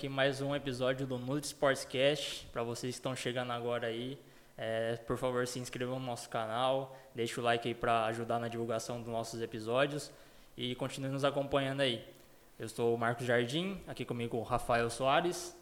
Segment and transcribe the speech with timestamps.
[0.00, 2.48] aqui mais um episódio do Nutri Sportscast.
[2.50, 4.18] Para vocês que estão chegando agora aí,
[4.56, 8.48] é, por favor se inscrevam no nosso canal, deixe o like aí para ajudar na
[8.48, 10.10] divulgação dos nossos episódios
[10.56, 12.02] e continue nos acompanhando aí.
[12.58, 15.54] Eu sou o Marcos Jardim, aqui comigo o Rafael Soares.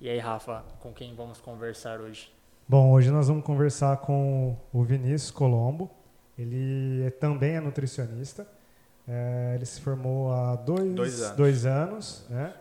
[0.00, 2.28] E aí, Rafa, com quem vamos conversar hoje?
[2.68, 5.88] Bom, hoje nós vamos conversar com o Vinícius Colombo.
[6.36, 8.48] Ele é, também é nutricionista.
[9.06, 11.36] É, ele se formou há dois, Dois anos.
[11.36, 12.52] dois anos, né?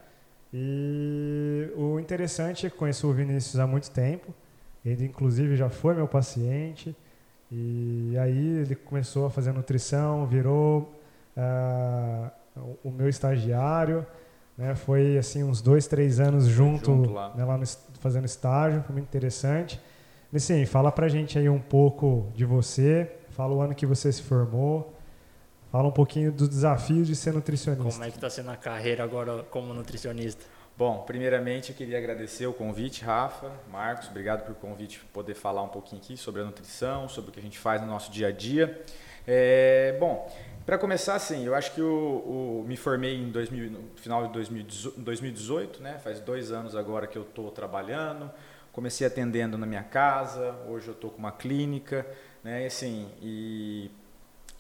[0.54, 4.34] E o interessante é que conheço o Vinícius há muito tempo.
[4.86, 6.96] Ele, inclusive, já foi meu paciente.
[7.52, 10.94] E aí ele começou a fazer nutrição, virou
[11.36, 12.32] ah,
[12.84, 14.06] o- meu estagiário.
[14.58, 14.74] Né?
[14.76, 17.34] Foi assim uns dois, três anos junto, Junto lá.
[17.36, 17.66] né, lá no
[18.00, 19.80] fazendo estágio, foi muito interessante.
[20.32, 24.12] E sim, fala pra gente aí um pouco de você, fala o ano que você
[24.12, 24.95] se formou,
[25.76, 27.92] fala um pouquinho dos desafios de ser nutricionista.
[27.92, 30.46] Como é que está sendo a carreira agora como nutricionista?
[30.78, 35.68] Bom, primeiramente eu queria agradecer o convite, Rafa, Marcos, obrigado pelo convite, poder falar um
[35.68, 38.32] pouquinho aqui sobre a nutrição, sobre o que a gente faz no nosso dia a
[38.32, 38.82] dia.
[39.28, 40.34] É, bom,
[40.66, 44.32] para começar, assim, eu acho que o, o- me formei em 2000, no final de
[44.34, 46.00] 2018, 2018, né?
[46.02, 48.32] Faz dois anos agora que eu estou trabalhando.
[48.72, 52.06] Comecei atendendo na minha casa, hoje eu estou com uma clínica,
[52.44, 52.64] né?
[52.64, 53.92] E, assim, e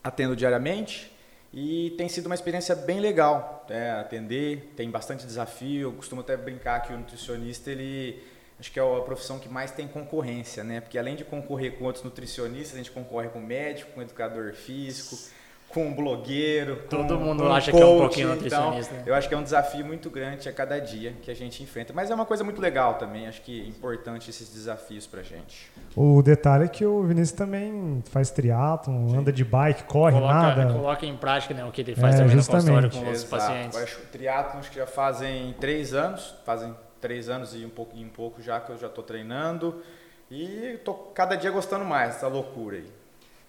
[0.05, 1.11] atendo diariamente
[1.51, 3.99] e tem sido uma experiência bem legal né?
[3.99, 8.21] atender, tem bastante desafio, eu costumo até brincar que o nutricionista ele
[8.59, 10.79] acho que é a profissão que mais tem concorrência, né?
[10.79, 15.17] Porque além de concorrer com outros nutricionistas, a gente concorre com médico, com educador físico,
[15.69, 19.11] com blogueiro, Todo com, mundo com acha que é um coach, pouquinho nutricionista, Então, né?
[19.11, 21.91] eu acho que é um desafio muito grande a cada dia que a gente enfrenta,
[21.93, 25.69] mas é uma coisa muito legal também, acho que é importante esses desafios pra gente.
[25.95, 30.73] O detalhe é que o Vinícius também faz triatlon, anda de bike, corre, coloca, nada.
[30.73, 32.65] coloca em prática né, o que ele faz É, também justamente.
[32.67, 33.77] no consultório com os pacientes.
[33.77, 37.65] Eu acho que o triatlon acho que já fazem três anos, fazem três anos e
[37.65, 39.81] um pouco, e um pouco já que eu já estou treinando
[40.31, 42.87] e tô cada dia gostando mais dessa loucura aí.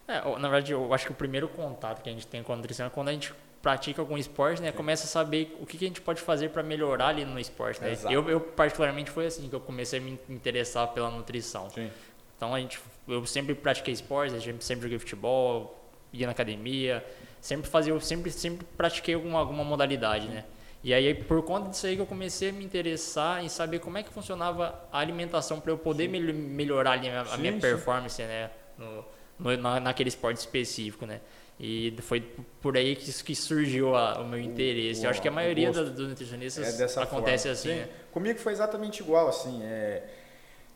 [0.07, 2.55] É, na verdade, eu acho que o primeiro contato que a gente tem com a
[2.55, 4.71] nutrição é quando a gente pratica algum esporte, né?
[4.71, 7.81] Começa a saber o que, que a gente pode fazer para melhorar ali no esporte,
[7.81, 7.97] né?
[8.09, 11.69] Eu, eu, particularmente, foi assim que eu comecei a me interessar pela nutrição.
[11.69, 11.91] Sim.
[12.37, 15.77] Então, a gente, eu sempre pratiquei esportes, a gente sempre joguei futebol,
[16.13, 17.05] ia na academia,
[17.41, 20.45] sempre fazia, eu sempre, sempre pratiquei alguma, alguma modalidade, né?
[20.83, 23.97] E aí, por conta disso aí que eu comecei a me interessar em saber como
[23.97, 27.53] é que funcionava a alimentação para eu poder mel- melhorar ali a, a Sim, minha
[27.53, 27.59] sim.
[27.59, 28.51] performance, né?
[28.77, 29.03] No,
[29.39, 31.21] no- na, naquele esporte específico, né?
[31.59, 32.21] E foi
[32.61, 35.03] por aí que, que surgiu a- o meu interesse.
[35.03, 37.53] eu acho que a maioria dos, dos nutricionistas É acontece forma.
[37.53, 37.75] assim, Sim.
[37.75, 37.89] né?
[38.11, 40.03] Comigo foi exatamente igual, assim, é,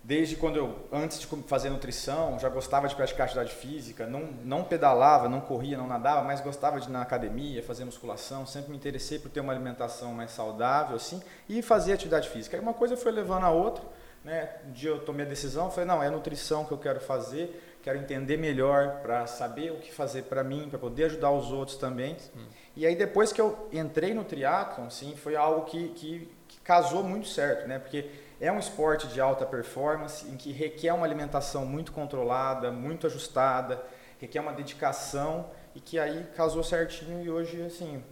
[0.03, 4.63] desde quando eu, antes de fazer nutrição, já gostava de praticar atividade física, não, não
[4.63, 8.77] pedalava, não corria, não nadava, mas gostava de ir na academia, fazer musculação, sempre me
[8.77, 12.57] interessei por ter uma alimentação mais saudável, assim, e fazer atividade física.
[12.57, 13.83] Aí uma coisa foi levando a outra,
[14.25, 16.99] né, um dia eu tomei a decisão, falei, não, é a nutrição que eu quero
[16.99, 21.51] fazer, quero entender melhor para saber o que fazer para mim, para poder ajudar os
[21.51, 22.15] outros também.
[22.75, 27.03] E aí depois que eu entrei no triatlon, sim, foi algo que, que, que casou
[27.03, 27.79] muito certo, né?
[27.79, 28.09] Porque
[28.39, 33.83] é um esporte de alta performance em que requer uma alimentação muito controlada, muito ajustada,
[34.19, 38.03] requer uma dedicação e que aí casou certinho e hoje, assim,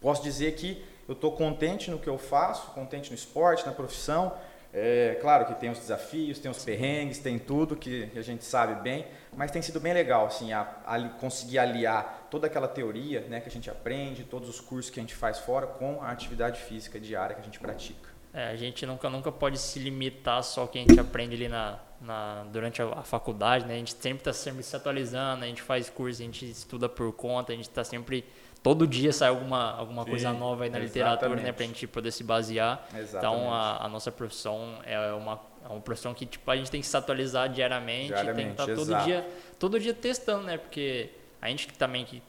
[0.00, 4.32] posso dizer que eu estou contente no que eu faço, contente no esporte, na profissão.
[4.74, 8.80] É, claro que tem os desafios, tem os perrengues, tem tudo que a gente sabe
[8.82, 9.06] bem,
[9.36, 13.48] mas tem sido bem legal assim, a, ali- conseguir aliar toda aquela teoria né, que
[13.48, 16.98] a gente aprende, todos os cursos que a gente faz fora com a atividade física
[16.98, 18.08] diária que a gente pratica.
[18.32, 21.48] É, a gente nunca, nunca pode se limitar só ao que a gente aprende ali
[21.48, 23.74] na, na, durante a, a faculdade, né?
[23.74, 27.12] A gente sempre está sempre se atualizando, a gente faz curso, a gente estuda por
[27.12, 28.24] conta, a gente está sempre...
[28.62, 31.50] Todo dia sai alguma, alguma Sim, coisa nova aí na literatura, né?
[31.50, 32.86] Pra gente poder se basear.
[32.96, 33.16] Exatamente.
[33.16, 36.80] Então, a, a nossa profissão é uma, é uma profissão que tipo, a gente tem
[36.80, 39.04] que se atualizar diariamente, tem que Diariamente, estar todo exato.
[39.04, 39.28] dia,
[39.58, 40.58] todo dia testando, né?
[40.58, 41.10] Porque
[41.40, 42.22] a gente que também que,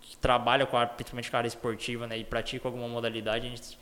[0.00, 2.18] que trabalha com a, principalmente com a área esportiva, né?
[2.18, 3.78] E pratica alguma modalidade, a gente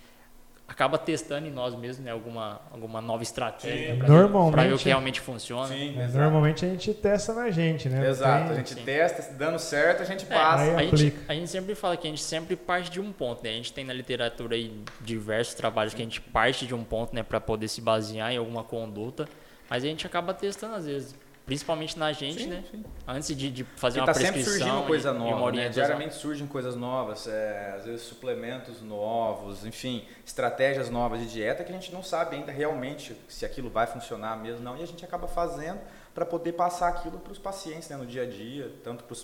[0.67, 2.11] acaba testando em nós mesmos, né?
[2.11, 3.99] Alguma, alguma nova estratégia Sim.
[3.99, 5.69] para ver, Normalmente- pra ver o que realmente funciona.
[5.69, 8.01] Sim, É, Normalmente a gente testa na gente, né?
[8.01, 8.83] Não Exato, tem- a gente Sim.
[8.85, 10.63] testa, dando certo, a gente É, passa.
[10.63, 11.33] Aí a, gente, aplica.
[11.33, 13.51] a gente sempre fala que a gente sempre parte de um ponto, né?
[13.51, 14.73] A gente tem na literatura aí
[15.03, 18.39] diversos trabalhos que a gente parte de um ponto, né, para poder se basear em
[18.39, 19.29] alguma conduta,
[19.69, 21.15] mas a gente acaba testando às vezes,
[21.45, 22.65] principalmente na gente, Sim, né?
[22.71, 22.85] sim.
[23.07, 25.37] Antes de, de fazer Porque uma tá sempre prescrição surgindo coisa e, e uma nova,
[25.37, 25.47] né?
[25.47, 25.85] orientação.
[25.85, 31.71] Diariamente surgem coisas novas, é, às vezes suplementos novos, enfim, estratégias novas de dieta que
[31.71, 35.05] a gente não sabe ainda realmente se aquilo vai funcionar mesmo não, e a gente
[35.05, 35.81] acaba fazendo
[36.15, 39.17] para poder passar aquilo para os pacientes né, no dia a dia, tanto para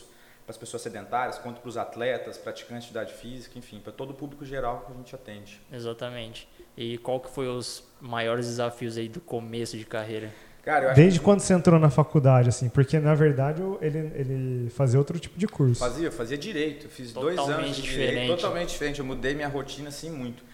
[0.50, 4.10] para as pessoas sedentárias, quanto para os atletas, praticantes de atividade física, enfim, para todo
[4.10, 5.60] o público geral que a gente atende.
[5.70, 6.48] Exatamente.
[6.76, 10.32] E qual que foi os maiores desafios aí do começo de carreira?
[10.62, 11.24] Cara, Desde que...
[11.24, 12.68] quando você entrou na faculdade, assim?
[12.68, 15.80] Porque, na verdade, ele, ele fazia outro tipo de curso.
[15.80, 16.88] Fazia, fazia direito.
[16.88, 18.10] Fiz totalmente dois anos de diferente.
[18.10, 19.00] direito, totalmente diferente.
[19.00, 20.44] Eu mudei minha rotina, assim, muito.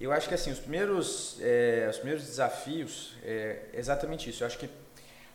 [0.00, 4.44] Eu acho que, assim, os primeiros, é, os primeiros desafios é exatamente isso.
[4.44, 4.68] Eu acho que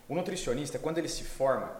[0.07, 1.71] o nutricionista, quando ele se forma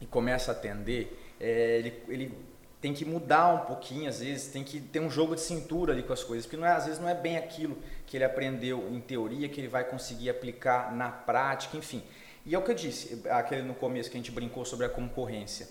[0.00, 2.38] e começa a atender, é, ele, ele
[2.80, 6.02] tem que mudar um pouquinho, às vezes, tem que ter um jogo de cintura ali
[6.02, 8.88] com as coisas, porque não é, às vezes não é bem aquilo que ele aprendeu
[8.90, 12.02] em teoria que ele vai conseguir aplicar na prática, enfim.
[12.46, 14.88] E é o que eu disse, aquele no começo que a gente brincou sobre a
[14.88, 15.66] concorrência.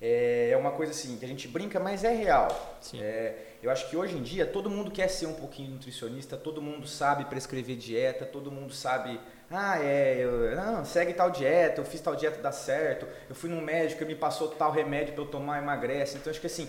[0.00, 2.78] É, é uma coisa assim, que a gente brinca, mas é real.
[2.94, 6.62] É, eu acho que hoje em dia todo mundo quer ser um pouquinho nutricionista, todo
[6.62, 9.18] mundo sabe prescrever dieta, todo mundo sabe
[9.50, 13.06] ah, é, eu, não, segue tal dieta, eu fiz tal dieta, dá certo.
[13.28, 16.18] Eu fui num médico, ele me passou tal remédio para eu tomar, emagrece.
[16.18, 16.68] Então, acho que assim,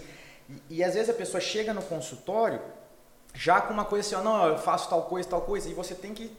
[0.69, 2.61] e, e, às vezes a pessoa chega no consultório
[3.33, 5.95] já com uma coisa assim, ó, não, eu faço tal coisa, tal coisa, e você
[5.95, 6.31] tem que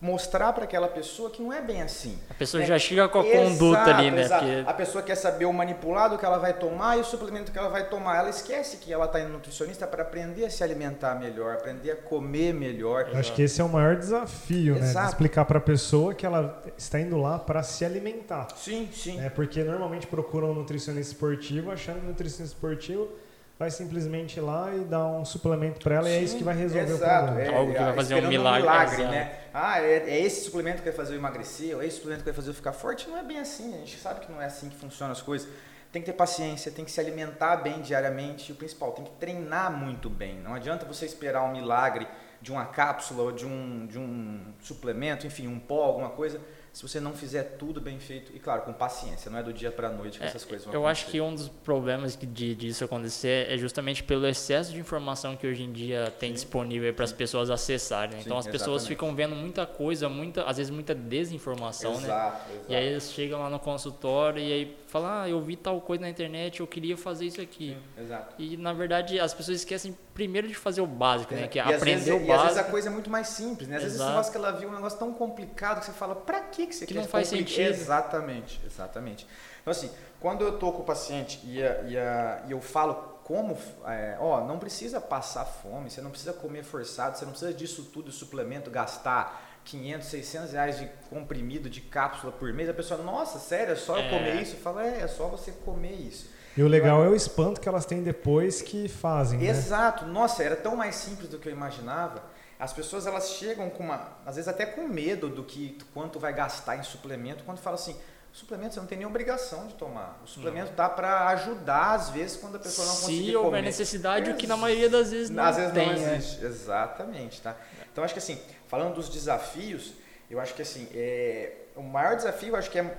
[0.00, 2.18] mostrar para aquela pessoa que não é bem assim.
[2.28, 2.66] A pessoa né?
[2.66, 4.28] já chega com a exato, conduta ali, né?
[4.28, 4.64] Porque...
[4.66, 7.68] A pessoa quer saber o manipulado que ela vai tomar e o suplemento que ela
[7.68, 8.18] vai tomar.
[8.18, 11.96] Ela esquece que ela está indo nutricionista para aprender a se alimentar melhor, aprender a
[11.96, 13.08] comer melhor.
[13.12, 14.94] Eu acho que esse é o maior desafio, exato.
[14.94, 15.02] né?
[15.02, 18.48] De explicar para a pessoa que ela está indo lá para se alimentar.
[18.56, 19.20] Sim, sim.
[19.20, 23.08] É porque normalmente procuram um nutricionista esportivo achando que nutricionista esportivo
[23.58, 26.44] vai simplesmente ir lá e dar um suplemento para ela Sim, e é isso que
[26.44, 27.50] vai resolver exato, o problema.
[27.50, 28.60] É, Algo que vai fazer um milagre.
[28.60, 29.38] Um milagre né?
[29.52, 32.30] Ah, é, é, esse suplemento que vai fazer eu emagrecer, ou é esse suplemento que
[32.30, 33.08] vai fazer eu ficar forte.
[33.08, 35.48] Não é bem assim, a gente sabe que não é assim que funcionam as coisas.
[35.90, 39.12] Tem que ter paciência, tem que se alimentar bem diariamente e o principal, tem que
[39.12, 40.38] treinar muito bem.
[40.40, 42.06] Não adianta você esperar um milagre
[42.42, 46.38] de uma cápsula ou de um, de um suplemento, enfim, um pó, alguma coisa
[46.76, 49.72] se você não fizer tudo bem feito e claro com paciência não é do dia
[49.72, 51.04] para a noite que é, essas coisas vão eu acontecer.
[51.04, 55.46] acho que um dos problemas de, disso acontecer é justamente pelo excesso de informação que
[55.46, 56.34] hoje em dia tem Sim.
[56.34, 58.22] disponível para as pessoas acessarem né?
[58.22, 58.88] então as pessoas exatamente.
[58.88, 62.66] ficam vendo muita coisa muita às vezes muita desinformação exato, né exato.
[62.68, 66.02] e aí eles chegam lá no consultório e aí falam ah eu vi tal coisa
[66.02, 68.34] na internet eu queria fazer isso aqui Sim, exato.
[68.38, 71.74] e na verdade as pessoas esquecem primeiro de fazer o básico né que é e
[71.74, 73.82] aprender vezes, o básico e às vezes a coisa é muito mais simples né às
[73.82, 76.66] vezes esse negócio que ela viu um negócio tão complicado que você fala para que
[76.66, 77.68] que você que quer não faz sentido.
[77.68, 79.26] Exatamente, exatamente.
[79.60, 79.90] Então, assim,
[80.20, 82.94] quando eu estou com o paciente e, a, e, a, e eu falo
[83.24, 87.52] como, é, ó, não precisa passar fome, você não precisa comer forçado, você não precisa
[87.52, 92.68] disso tudo, suplemento, gastar 500, 600 reais de comprimido, de cápsula por mês.
[92.68, 94.54] A pessoa, nossa, sério, é só eu comer isso?
[94.54, 96.30] Eu falo, é, é só você comer isso.
[96.56, 99.40] E o legal é o espanto que elas têm depois que fazem.
[99.40, 99.48] Né?
[99.48, 100.06] Exato.
[100.06, 102.22] Nossa, era tão mais simples do que eu imaginava.
[102.58, 106.32] As pessoas elas chegam com uma, às vezes até com medo do que quanto vai
[106.32, 107.94] gastar em suplemento, quando fala assim,
[108.36, 110.20] suplemento você não tem nem obrigação de tomar.
[110.22, 110.76] O suplemento não.
[110.76, 114.36] dá para ajudar às vezes quando a pessoa não Se conseguir Se houver necessidade, o
[114.36, 116.40] que na maioria das vezes não Às vezes tem, não existe.
[116.42, 116.48] Né?
[116.48, 117.56] Exatamente, tá?
[117.90, 118.38] Então acho que assim,
[118.68, 119.94] falando dos desafios,
[120.30, 122.96] eu acho que assim, é, o maior desafio acho que é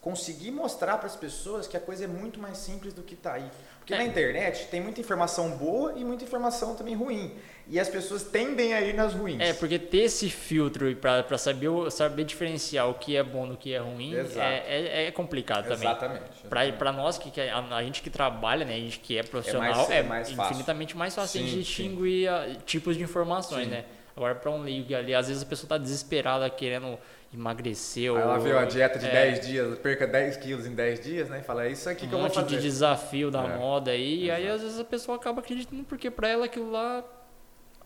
[0.00, 3.34] conseguir mostrar para as pessoas que a coisa é muito mais simples do que está
[3.34, 3.48] aí.
[3.82, 3.98] Porque é.
[3.98, 7.32] na internet tem muita informação boa e muita informação também ruim.
[7.68, 9.40] E as pessoas tendem a ir nas ruins.
[9.40, 13.74] É, porque ter esse filtro para saber, saber diferenciar o que é bom do que
[13.74, 15.88] é ruim é, é, é, complicado também.
[15.88, 16.72] Exatamente.
[16.78, 19.86] Para nós, que, que a, a, gente que trabalha, né, a gente que é profissional,
[19.90, 23.70] é, mais, é mais infinitamente mais fácil sim, distinguir a, tipos de informações, sim.
[23.70, 23.84] né?
[24.16, 26.98] Agora, para um leigo ali, às vezes a pessoa está desesperada querendo
[27.32, 28.16] emagreceu.
[28.16, 31.28] Aí ela viu a dieta de é, 10 dias, perca 10 quilos em 10 dias,
[31.28, 31.42] né?
[31.42, 32.40] Fala, é isso aqui um que eu vou fazer.
[32.40, 33.56] Um monte de desafio da é.
[33.56, 37.04] moda aí, e aí às vezes a pessoa acaba acreditando porque para ela aquilo lá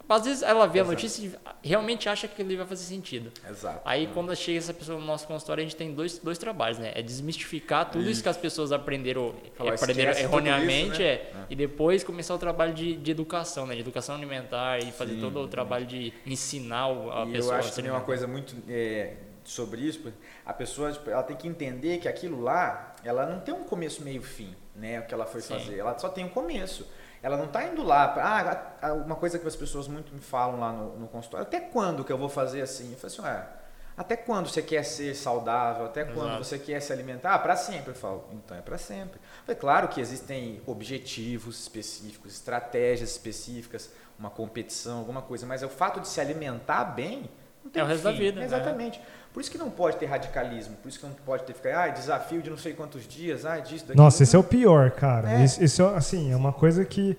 [0.08, 0.90] às vezes ela vê Exato.
[0.90, 3.32] a notícia e realmente acha que aquilo vai fazer sentido.
[3.48, 3.80] Exato.
[3.84, 6.92] Aí quando chega essa pessoa no nosso consultório, a gente tem dois, dois trabalhos, né?
[6.94, 11.06] É desmistificar tudo isso, isso que as pessoas aprenderam, Falar, aprenderam erroneamente isso, né?
[11.06, 13.74] é, é, e depois começar o trabalho de, de educação, né?
[13.74, 15.20] De educação alimentar e fazer Sim.
[15.20, 17.54] todo o trabalho de ensinar a e pessoa.
[17.54, 19.14] Eu acho também uma coisa muito é,
[19.50, 20.12] sobre isso,
[20.44, 24.02] a pessoa tipo, ela tem que entender que aquilo lá, ela não tem um começo,
[24.02, 25.00] meio, fim, né?
[25.00, 25.54] O que ela foi Sim.
[25.54, 26.86] fazer, ela só tem um começo.
[27.22, 28.76] Ela não está indo lá para.
[28.80, 32.04] Ah, uma coisa que as pessoas muito me falam lá no, no consultório: até quando
[32.04, 32.92] que eu vou fazer assim?
[32.92, 33.48] Eu falo assim: ah,
[33.96, 35.86] até quando você quer ser saudável?
[35.86, 36.44] Até quando Exato.
[36.44, 37.34] você quer se alimentar?
[37.34, 37.90] Ah, para sempre.
[37.90, 39.18] Eu falo: então é para sempre.
[39.48, 45.70] É claro que existem objetivos específicos, estratégias específicas, uma competição, alguma coisa, mas é o
[45.70, 47.30] fato de se alimentar bem.
[47.74, 48.12] É o resto fim.
[48.12, 48.40] da vida.
[48.40, 48.46] Né?
[48.46, 48.98] Exatamente.
[48.98, 49.04] Né?
[49.32, 51.88] Por isso que não pode ter radicalismo, por isso que não pode ter ficar, ah,
[51.88, 54.02] desafio de não sei quantos dias, ah, disso, daquilo.
[54.02, 55.30] Nossa, esse é o pior, cara.
[55.40, 55.44] É.
[55.44, 57.18] Isso, isso, assim, é uma coisa que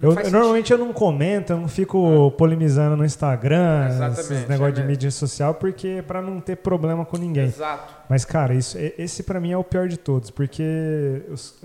[0.00, 2.30] eu, normalmente eu não comento, eu não fico ah.
[2.36, 7.04] polemizando no Instagram, Exatamente, esses negócios é de mídia social, porque para não ter problema
[7.04, 7.46] com ninguém.
[7.46, 7.94] Exato.
[8.08, 11.58] Mas cara, isso esse para mim é o pior de todos, porque os,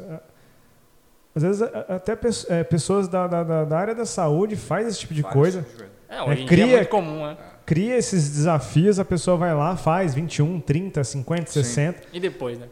[1.35, 5.13] Às vezes até pes- é, pessoas da, da, da- área da saúde faz esse tipo
[5.13, 5.65] de Vários coisa.
[6.09, 7.37] É, hoje em cria- dia é muito comum, né?
[7.71, 11.63] Cria esses desafios, a pessoa vai lá, faz 21, 30, 50, Sim.
[11.63, 12.67] 60 E depois, né?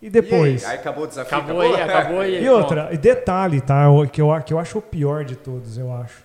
[0.00, 0.62] e depois.
[0.62, 1.36] E aí, aí acabou o desafio?
[1.38, 2.44] Acabou aí, acabou aí.
[2.44, 3.90] E outra, e detalhe, tá?
[3.90, 6.22] O que eu, que eu acho o pior de todos, eu acho.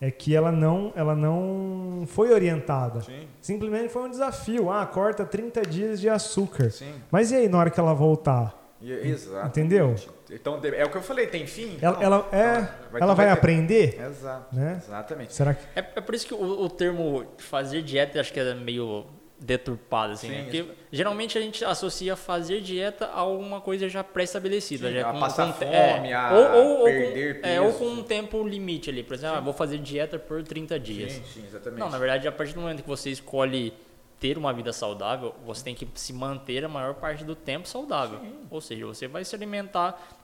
[0.00, 3.02] É que ela não, ela não foi orientada.
[3.02, 4.70] Sim, Simplesmente foi um desafio.
[4.70, 6.70] Ah, corta 30 dias de açúcar.
[6.70, 6.94] sim.
[7.10, 8.54] Mas e aí, na hora que ela voltar?
[8.80, 9.48] E- Exato.
[9.48, 9.94] Entendeu?
[10.30, 11.78] Então, é o que eu falei, tem fim?
[11.80, 12.02] Ela, Não.
[12.02, 14.00] ela, é, Então, ela vai ter- aprender?
[14.00, 14.54] Exato.
[14.54, 14.80] Né?
[14.84, 15.32] Exatamente.
[15.34, 15.62] Será que.
[15.74, 19.06] É, é por isso que o, o termo fazer dieta acho que é meio
[19.38, 20.48] deturpado, assim, né?
[20.50, 24.88] Sim, Porque geralmente a gente associa fazer dieta a alguma coisa já pré-estabelecida.
[24.88, 27.84] Sim, já a com- passar com fome, a ou, ou, perder com, é, ou com
[27.86, 29.02] um tempo limite ali.
[29.02, 31.12] Por exemplo, ah, vou fazer dieta por 30 dias.
[31.12, 31.78] Sim, sim, exatamente.
[31.80, 33.74] Não, na verdade, a partir do momento que você escolhe
[34.18, 38.18] ter uma vida saudável, você tem que se manter a maior parte do tempo saudável.
[38.50, 40.15] Ou seja, você vai se alimentar,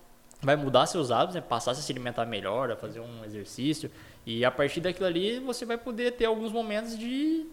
[0.42, 1.40] vai mudar seus hábitos, né?
[1.40, 3.90] passar a se alimentar melhor, a fazer um exercício.
[4.26, 7.46] E a partir daquilo ali, você vai poder ter alguns momentos de,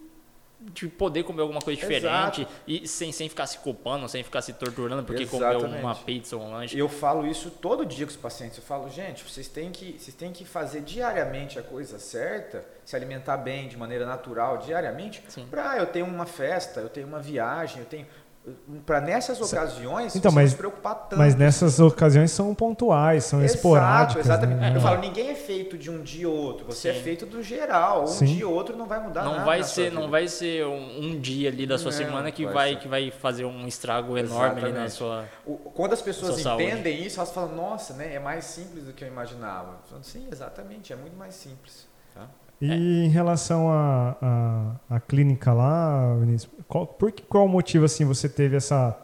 [0.59, 2.47] de poder comer alguma coisa diferente Exato.
[2.67, 5.83] e sem, sem ficar se culpando, sem ficar se torturando porque comeu Exatamente.
[5.83, 6.77] uma pizza ou um lanche.
[6.77, 8.57] Eu falo isso todo dia com os pacientes.
[8.57, 12.95] Eu falo, gente, vocês têm que, vocês têm que fazer diariamente a coisa certa, se
[12.95, 15.23] alimentar bem de maneira natural diariamente.
[15.49, 18.07] Pra eu tenho uma festa, eu tenho uma viagem, eu tenho
[18.85, 21.17] para nessas ocasiões Então, você mas- não se preocupar tanto.
[21.17, 24.25] Mas nessas ocasiões são pontuais, são Exato, esporádicas.
[24.25, 24.59] Exatamente.
[24.59, 24.73] né?
[24.75, 26.65] Eu falo, ninguém é feito de um dia ou outro.
[26.65, 26.99] Você Sim.
[26.99, 28.03] é feito do geral.
[28.03, 28.25] Um Sim.
[28.25, 29.37] dia ou outro não vai mudar nada.
[29.37, 31.97] não vai na sua ser não vai ser um, um dia ali da sua Não,
[31.97, 32.79] semana que vai vai, ser.
[32.79, 36.63] que vai fazer um estrago enorme ali na sua O- Quando as pessoas Sua saúde.
[36.65, 39.71] entendem isso, elas falam, nossa, né, é mais simples do que eu imaginava.
[39.83, 41.87] Eu falo, Sim, exatamente, é muito mais simples.
[42.13, 42.27] tá?
[42.61, 42.75] E É.
[42.75, 44.17] em relação à
[44.89, 48.97] à à clínica lá, Vinícius, qual, por que, qual motivo assim você teve essa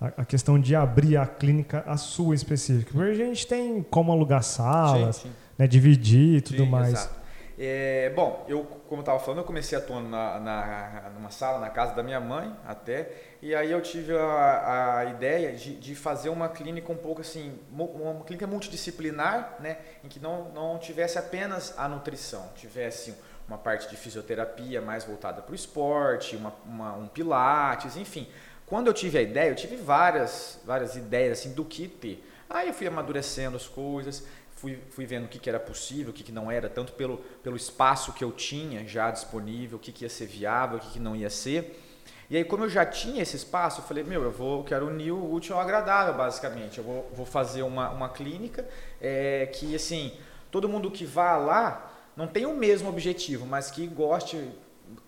[0.00, 2.90] a, a questão de abrir a clínica a sua específica?
[2.92, 5.34] Porque a gente tem como alugar salas, Sim, sim.
[5.58, 6.88] né, dividir e tudo Sim, mais.
[6.94, 7.19] exato.
[7.62, 11.94] É, bom, eu, como estava falando, eu comecei atuando na, na, numa sala na casa
[11.94, 13.10] da minha mãe até,
[13.42, 17.58] e aí eu tive a, a ideia de, de fazer uma clínica um pouco assim,
[17.70, 23.14] uma clínica multidisciplinar, né, em que não, não tivesse apenas a nutrição, tivesse
[23.46, 28.26] uma parte de fisioterapia mais voltada para o esporte, uma, uma- um pilates, enfim.
[28.64, 32.24] Quando eu tive a ideia, eu tive várias, várias ideias assim do que ter.
[32.48, 34.24] Aí eu fui amadurecendo as coisas,
[34.60, 37.18] fui, fui vendo o que, que era possível, o que, que não era, tanto pelo,
[37.42, 40.90] pelo espaço que eu tinha já disponível, o que, que ia ser viável, o que,
[40.90, 41.82] que não ia ser.
[42.28, 44.86] E aí, como eu já tinha esse espaço, eu falei, meu, eu vou, eu quero
[44.86, 46.78] unir o útil ao agradável, basicamente.
[46.78, 48.68] Eu vou, vou fazer uma, uma clínica
[49.00, 50.12] é, que, assim,
[50.50, 54.48] todo mundo que vá lá não tem o mesmo objetivo, mas que goste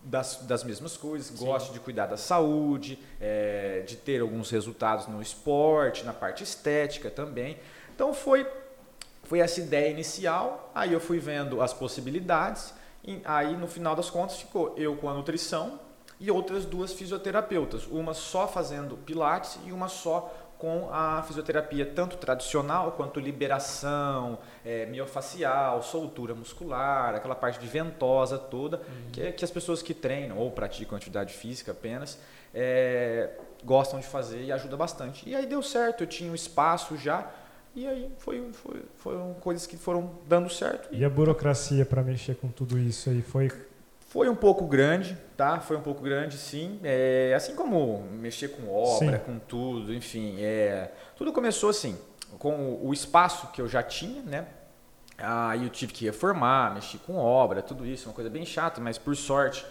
[0.02, 5.20] das, das mesmas coisas, goste de cuidar da saúde, é, de ter alguns resultados no
[5.20, 7.58] esporte, na parte estética também.
[7.94, 8.44] Então, foi
[9.22, 12.74] foi essa ideia inicial, aí eu fui vendo as possibilidades,
[13.04, 15.78] e aí no final das contas ficou eu com a nutrição
[16.20, 22.16] e outras duas fisioterapeutas, uma só fazendo pilates e uma só com a fisioterapia tanto
[22.16, 28.80] tradicional quanto liberação, é, miofacial, soltura muscular, aquela parte de ventosa toda,
[29.12, 32.16] que, é- que as pessoas que treinam ou praticam atividade física apenas
[32.54, 33.30] é,
[33.64, 35.28] gostam de fazer e ajuda bastante.
[35.28, 37.28] E aí deu certo, eu tinha um espaço já,
[37.74, 40.88] e aí foi, foi, foram coisas que foram dando certo.
[40.92, 43.50] E a burocracia para mexer com tudo isso aí foi
[44.08, 45.58] Foi um pouco grande, tá?
[45.60, 46.78] Foi um pouco grande, sim.
[46.84, 49.24] É, assim como mexer com obra, Sim.
[49.24, 50.36] com tudo, enfim.
[50.40, 51.96] É, tudo começou assim,
[52.38, 54.46] com o, espaço que eu já tinha, né?
[55.16, 58.98] Aí eu tive que reformar, mexer com obra, tudo isso, uma coisa bem chata, mas
[58.98, 59.64] por sorte,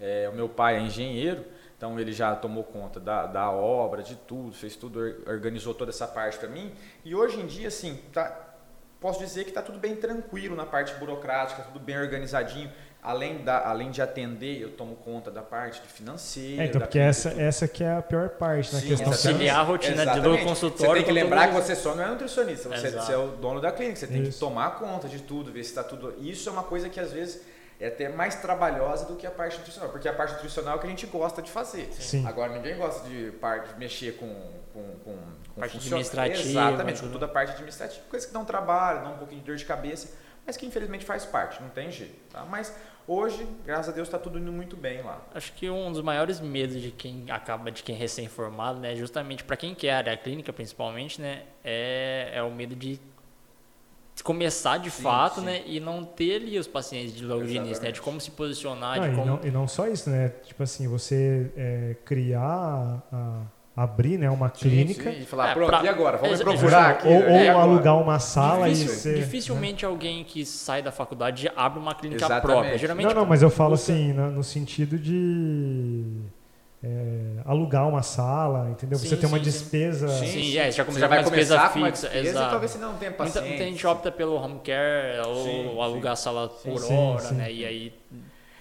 [0.00, 1.44] é, o meu pai é engenheiro,
[1.84, 5.90] então ele já tomou conta da, da obra, de tudo, fez tudo, or- organizou toda
[5.90, 6.72] essa parte para mim.
[7.04, 8.54] E hoje em dia, assim, tá,
[8.98, 12.72] posso dizer que está tudo bem tranquilo na parte burocrática, tudo bem organizadinho.
[13.02, 16.62] Além, da, além de atender, eu tomo conta da parte de financeira.
[16.62, 19.32] É, então, porque essa, essa que é a pior parte na Sim, questão exatamente.
[19.34, 20.44] Conciliar a rotina de- do Exatamente.
[20.44, 23.26] consultório Você tem que lembrar que você só não é nutricionista, você, você é o
[23.32, 24.32] dono da clínica, você tem Isso.
[24.32, 26.14] que tomar conta de tudo, ver se está tudo.
[26.18, 27.42] Isso é uma coisa que às vezes
[27.80, 30.80] é até mais trabalhosa do que a parte nutricional, porque a parte nutricional é o
[30.80, 31.88] que a gente gosta de fazer.
[31.92, 32.26] Sim.
[32.26, 34.26] Agora ninguém gosta de, parte, de mexer com,
[34.72, 35.16] com, com,
[35.54, 37.12] com Parte funcio- administrativa, Exatamente, com tudo.
[37.14, 39.64] toda a parte administrativa, coisa que dá um trabalho, dá um pouquinho de dor de
[39.64, 40.16] cabeça,
[40.46, 42.14] mas que infelizmente faz parte, não tem jeito.
[42.30, 42.44] Tá?
[42.44, 42.74] Mas
[43.08, 45.20] hoje, graças a Deus, está tudo indo muito bem lá.
[45.34, 49.42] Acho que um dos maiores medos de quem acaba, de quem é recém-formado, né, justamente
[49.42, 53.00] para quem quer a área clínica, principalmente, né, é, é o medo de
[54.22, 55.46] começar de Sim, fato, sim.
[55.46, 58.30] né, e não ter ali os pacientes de logo de início, né, de como se
[58.30, 60.28] posicionar, Não, de e, como não, e não só isso, né?
[60.44, 63.40] Tipo assim, você é, criar a,
[63.76, 65.02] abrir né, uma clínica.
[65.02, 65.22] Sim, sim.
[65.22, 66.16] E falar, É, pronto, pra- e agora?
[66.16, 67.08] Vamos Exa- procurar aqui.
[67.08, 67.26] Ou, né?
[67.26, 67.64] ou E agora?
[67.64, 69.14] alugar uma sala Difícil- e ser.
[69.16, 72.46] dificilmente alguém que sai da faculdade abre uma clínica Exatamente.
[72.46, 72.78] própria.
[72.78, 76.04] Geralmente Não, não, mas eu falo você- assim, no sentido de
[76.84, 78.98] é, alugar uma sala, entendeu?
[78.98, 79.50] Sim, você tem uma sim, sim.
[79.50, 80.08] despesa.
[80.08, 82.50] Sim, é, já Você começa vai com uma começar com uma fixa, despesa, exato.
[82.50, 83.48] talvez você não tenha Muita, paciência.
[83.48, 87.34] muita gente opta pelo home care ou Sim, alugar a sala por Sim, hora, sim.
[87.36, 87.52] né?
[87.52, 87.94] E aí.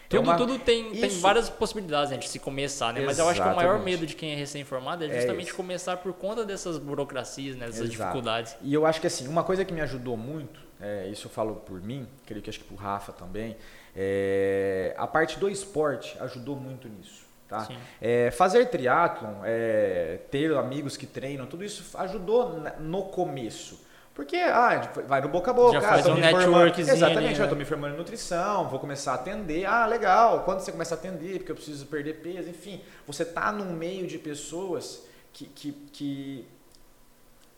[0.09, 3.01] Tudo, uma- tudo tem, tem várias possibilidades né, de se começar, né?
[3.01, 3.85] Mas eu acho que o maior Exatamente.
[3.99, 5.53] medo de quem é recém-formado é É justamente esse.
[5.53, 7.65] começar por conta dessas burocracias, né?
[7.65, 7.91] Dessas Exato.
[7.91, 8.55] dificuldades.
[8.61, 11.55] E eu acho que assim, uma coisa que me ajudou muito, é, isso eu falo
[11.55, 13.57] por mim, creio que acho que por Rafa também,
[13.95, 17.23] é, a parte do esporte ajudou muito nisso.
[17.53, 17.67] Tá?
[18.01, 23.79] É, fazer triatlon, é, ter amigos que treinam, tudo isso ajudou no começo.
[24.13, 27.33] Porque ah, vai no boca a boca, Já ah, faz tô um networkzinho Exatamente, ali,
[27.33, 27.43] eu né?
[27.45, 29.65] estou me formando em nutrição, vou começar a atender.
[29.65, 30.43] Ah, legal.
[30.43, 34.05] Quando você começa a atender, porque eu preciso perder peso, enfim, você tá num meio
[34.05, 36.47] de pessoas que, que, que,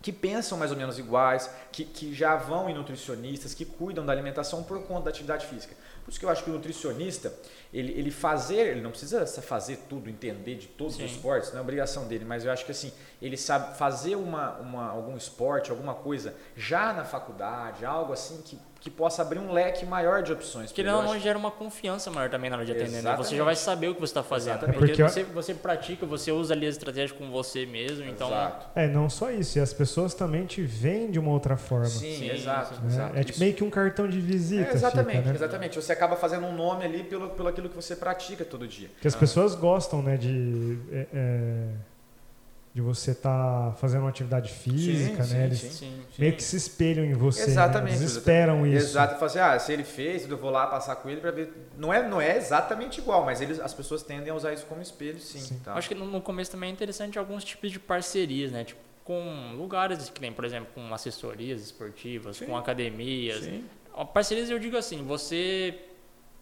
[0.01, 4.13] que pensam mais ou menos iguais, que, que já vão em nutricionistas, que cuidam da
[4.13, 5.75] alimentação por conta da atividade física.
[6.05, 7.33] Por isso que eu acho que o nutricionista,
[7.73, 11.03] ele, ele fazer, ele não precisa fazer tudo, entender de todos Sim.
[11.03, 14.51] os esportes, não é obrigação dele, mas eu acho que assim, ele sabe fazer uma,
[14.59, 18.55] uma, algum esporte, alguma coisa já na faculdade, algo assim que,
[18.85, 20.71] que possa abrir um leque maior de opções.
[20.77, 23.15] Eu não, acho- gera uma confiança maior também na hora de atender, né?
[23.17, 24.57] Você já vai saber o que você está fazendo.
[24.57, 24.77] Exatamente.
[24.77, 28.27] Porque, É porque- você, você pratica, você usa ali as estratégias com você mesmo, então...
[28.27, 28.67] Exato.
[28.75, 31.87] É, não só isso, e as pessoas também te veem de uma outra forma.
[31.87, 32.79] Sim, Sim, exato.
[32.81, 32.87] né?
[32.87, 33.15] exato.
[33.17, 34.69] É tipo Isso- meio que um cartão de visita.
[34.69, 35.35] É, exatamente, fica, né?
[35.35, 35.75] exatamente.
[35.81, 38.89] Você acaba fazendo um nome ali pelo, pelo aquilo que você pratica todo dia.
[38.93, 41.67] Porque as pessoas gostam, né, de, é, é,
[42.75, 45.45] de você estar fazendo uma atividade física, sim, né?
[45.45, 45.69] Eles sim.
[45.69, 46.35] Sim, meio sim.
[46.35, 47.45] que se espelham em você.
[47.45, 47.47] né?
[47.47, 47.95] Exatamente.
[47.95, 48.87] Eles esperam isso.
[48.87, 51.31] Exato, e fala assim, ah, se ele fez, eu vou lá passar com ele para
[51.31, 51.53] ver.
[51.77, 54.81] Não é, não é exatamente igual, mas eles, as pessoas tendem a usar isso como
[54.81, 55.39] espelho, sim.
[55.39, 55.61] Sim.
[55.63, 55.73] Tá?
[55.73, 58.65] Acho que no no começo também é interessante alguns tipos de parcerias, né?
[58.65, 62.45] Tipo, com lugares que nem, por exemplo, com assessorias esportivas, Sim.
[62.47, 63.45] com academias.
[63.45, 63.63] Sim.
[64.13, 65.79] Parcerias eu digo assim, você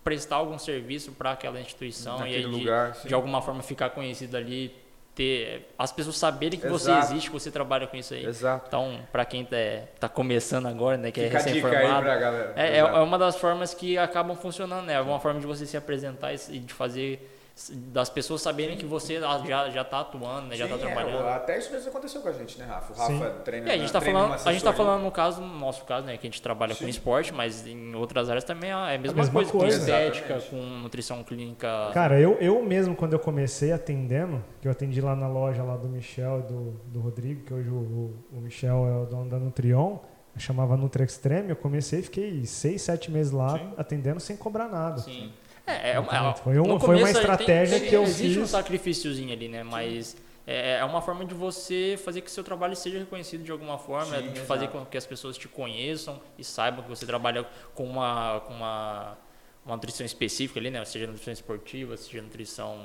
[0.04, 3.08] prestar algum serviço para aquela instituição e aí Naquele de, lugar, sim.
[3.08, 4.74] de alguma forma ficar conhecido ali,
[5.16, 7.06] ter as pessoas saberem que você Exato.
[7.06, 8.26] existe, que você trabalha com isso aí.
[8.26, 8.66] Exato.
[8.68, 9.58] Então, para quem tá,
[10.00, 12.08] tá começando agora, né, que Fica é a dica aí recém-formado,
[12.56, 14.94] é, é, é uma das formas que acabam funcionando, né?
[14.94, 17.33] É uma forma de você se apresentar e de fazer
[17.72, 20.56] das pessoas saberem que você já já está atuando, né?
[20.56, 21.28] já está Sim, é, trabalhando.
[21.28, 22.94] até isso mesmo aconteceu com a gente, né, Rafa?
[22.94, 23.36] O Rafa Sim.
[23.44, 23.70] treina.
[23.70, 26.08] É, a gente está treina falando, a gente tá falando no caso, no nosso caso,
[26.08, 26.90] né, que a gente trabalha com Sim.
[26.90, 29.78] esporte, mas em outras áreas também é a mesma, mesma coisa, com coisa.
[29.78, 30.50] estética, Exatamente.
[30.50, 31.92] com nutrição clínica.
[31.94, 35.78] Cara, eu, eu mesmo, quando eu comecei atendendo, que eu atendi lá na loja lá
[35.78, 39.30] do Michel e do, do Rodrigo, que hoje o, o, o Michel é o dono
[39.30, 40.00] da Nutrion,
[40.36, 43.74] eu chamava Nutri Extreme, eu comecei e fiquei seis, sete meses lá Sim.
[43.78, 44.98] atendendo sem cobrar nada.
[45.02, 45.32] Sim.
[45.66, 48.50] É, é, uma- Foi um- foi uma estratégia tem- que eu Existe um fiz.
[48.52, 49.64] sacrifíciozinho ali, né?
[49.64, 53.78] Mas é, é uma forma de você fazer que seu trabalho seja reconhecido de alguma
[53.78, 54.80] forma, Sim, de fazer exato.
[54.80, 59.18] com que as pessoas te conheçam e saibam que você trabalha com uma, com uma,
[59.66, 60.84] uma nutrição específica ali, né?
[60.84, 62.78] Seja nutrição esportiva, seja nutrição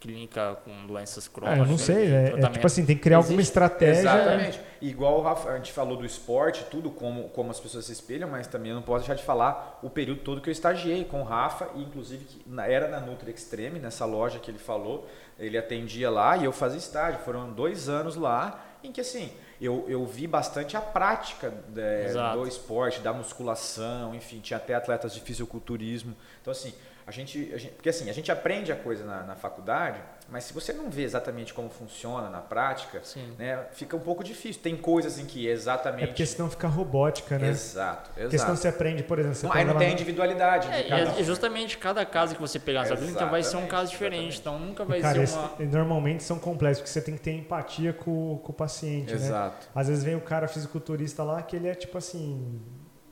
[0.00, 1.58] clínica com doenças Ah, crônicas.
[1.58, 2.52] eu não sei, é- é, tratamento.
[2.52, 4.00] tipo assim, tem que criar alguma Existe- estratégia.
[4.00, 4.60] Exatamente.
[4.80, 8.28] Igual o Rafa, a gente falou do esporte, tudo como, como as pessoas se espelham,
[8.28, 11.20] mas também eu não posso deixar de falar o período todo que eu estagiei com
[11.22, 15.08] o Rafa, e inclusive que na- era na Nutri Extreme, nessa loja que ele falou,
[15.38, 17.20] ele atendia lá e eu fazia estágio.
[17.20, 22.46] Foram dois anos lá em que assim, eu, eu vi bastante a prática é, do
[22.46, 26.14] esporte, da musculação, enfim, tinha até atletas de fisiculturismo.
[26.42, 26.72] Então assim,
[27.06, 30.42] a gente, a gente- porque assim, a gente aprende a coisa na, na faculdade, mas
[30.42, 33.00] se você não vê exatamente como funciona na prática,
[33.38, 34.60] né, fica um pouco difícil.
[34.60, 36.02] Tem coisas em que exatamente.
[36.02, 37.48] É porque senão fica robótica, né?
[37.50, 38.56] Exato, Porque senão exato.
[38.56, 41.02] você aprende, por exemplo, você Não, aí não tem a individualidade É, de e cada
[41.02, 41.24] é- um.
[41.24, 44.38] justamente cada caso que você pegar nessa clínica vai ser um caso Exatamente, diferente.
[44.40, 45.52] Então nunca E, vai cara, ser uma.
[45.60, 49.14] esse- normalmente são complexos, porque você tem que ter empatia com, com o paciente, né?
[49.14, 49.68] Exato.
[49.72, 52.60] Às vezes vem o cara fisiculturista lá que ele é tipo assim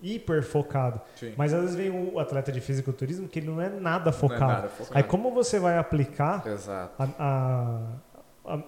[0.05, 1.33] hiper focado, Sim.
[1.37, 4.47] mas às vezes vem o atleta de fisiculturismo que ele não é nada é focado.
[4.47, 4.97] nada focado.
[4.99, 6.43] Aí como você vai aplicar
[6.99, 7.81] a- a-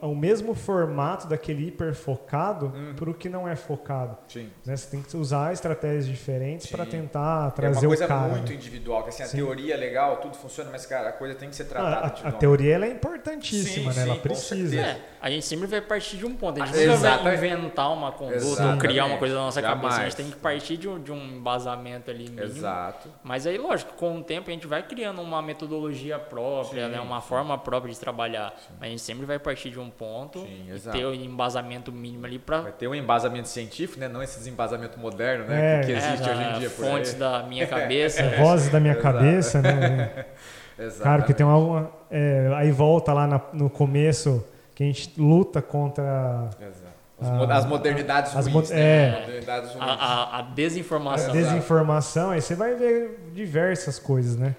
[0.01, 2.95] o mesmo formato daquele hiper focado Uhum.
[2.95, 4.17] para o que não é focado?
[4.29, 4.49] Sim.
[4.65, 4.75] né?
[4.77, 8.29] Você tem que usar estratégias diferentes para tentar É uma trazer coisa o cara.
[8.29, 8.55] muito né?
[8.55, 9.37] individual, que assim, a Sim.
[9.37, 12.29] teoria é legal, tudo funciona, mas cara, a coisa tem que ser Ah, tratada a,
[12.29, 14.05] a teoria ela é importantíssima, Sim, né?
[14.05, 14.81] sim, ela precisa.
[14.81, 16.63] É, a gente sempre vai partir de um ponto.
[16.63, 19.87] A gente Ah, nunca vai inventar uma conduta ou criar uma coisa na nossa cabeça.
[19.87, 20.05] A Jamais.
[20.13, 22.43] gente tem que partir de um, de um embasamento ali mínimo.
[22.43, 23.09] Exato.
[23.23, 27.01] Mas aí, lógico, com o tempo a gente vai criando uma metodologia própria, Sim, né?
[27.01, 28.55] uma forma própria de trabalhar.
[28.79, 32.25] Mas a gente sempre vai partir de um ponto Sim, e ter o embasamento mínimo
[32.27, 34.09] ali para Vai ter um embasamento científico, né?
[34.09, 35.77] Não esse desembasamento moderno, né?
[35.77, 35.81] É.
[35.81, 37.19] que, que existe é, hoje em dia por fontes aí.
[37.19, 38.23] da minha cabeça.
[38.39, 39.03] Vozes da minha Exato.
[39.15, 40.25] cabeça, né?
[40.79, 41.03] Exatamente.
[41.03, 41.91] Cara, porque tem uma.
[42.11, 46.87] é, aí volta lá na- no começo que a gente luta contra Exato.
[47.19, 49.09] As, mo- as modernidades as ruins, mo- né?
[49.09, 49.21] é.
[49.23, 49.83] Modernidades ruins.
[49.83, 51.33] A, a, a a desinformação.
[51.33, 54.55] desinformação, aí você vai ver diversas coisas, né?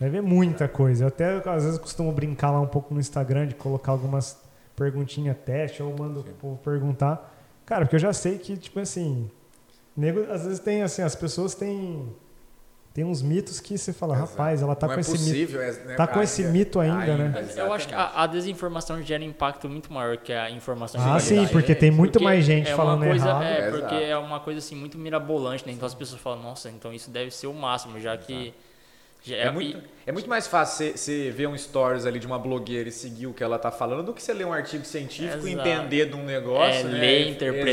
[0.00, 1.04] Vai ver muita coisa.
[1.04, 4.38] Eu até às vezes costumo brincar lá um pouco no Instagram de colocar algumas
[4.76, 7.34] perguntinhas teste ou mando o povo perguntar.
[7.66, 9.28] Cara, porque eu já sei que, tipo assim,
[9.96, 12.14] nego, às vezes tem assim, as pessoas têm
[12.94, 14.30] tem uns mitos que você fala, Exato.
[14.32, 15.24] rapaz, ela tá Não com é esse mito.
[15.24, 15.94] possível, é- né?
[15.94, 17.30] tá com esse mito ainda, né?
[17.32, 21.20] Mas eu acho que a, a desinformação gera impacto muito maior que a informação Ah,
[21.20, 23.42] sim, porque tem muito Porque mais gente é falando coisa, errado.
[23.44, 24.02] É, É, porque exato.
[24.04, 25.72] é uma coisa assim muito mirabolante, né?
[25.72, 28.52] Então as pessoas falam, nossa, então isso deve ser o máximo, já que.
[29.22, 32.88] Já- É muito, é muito mais fácil você ver um stories ali de uma blogueira
[32.88, 35.52] e seguir o que ela tá falando do que você ler um artigo científico e
[35.52, 36.84] entender de um é, negócio.
[36.88, 36.98] né?
[36.98, 37.68] ler, interpretar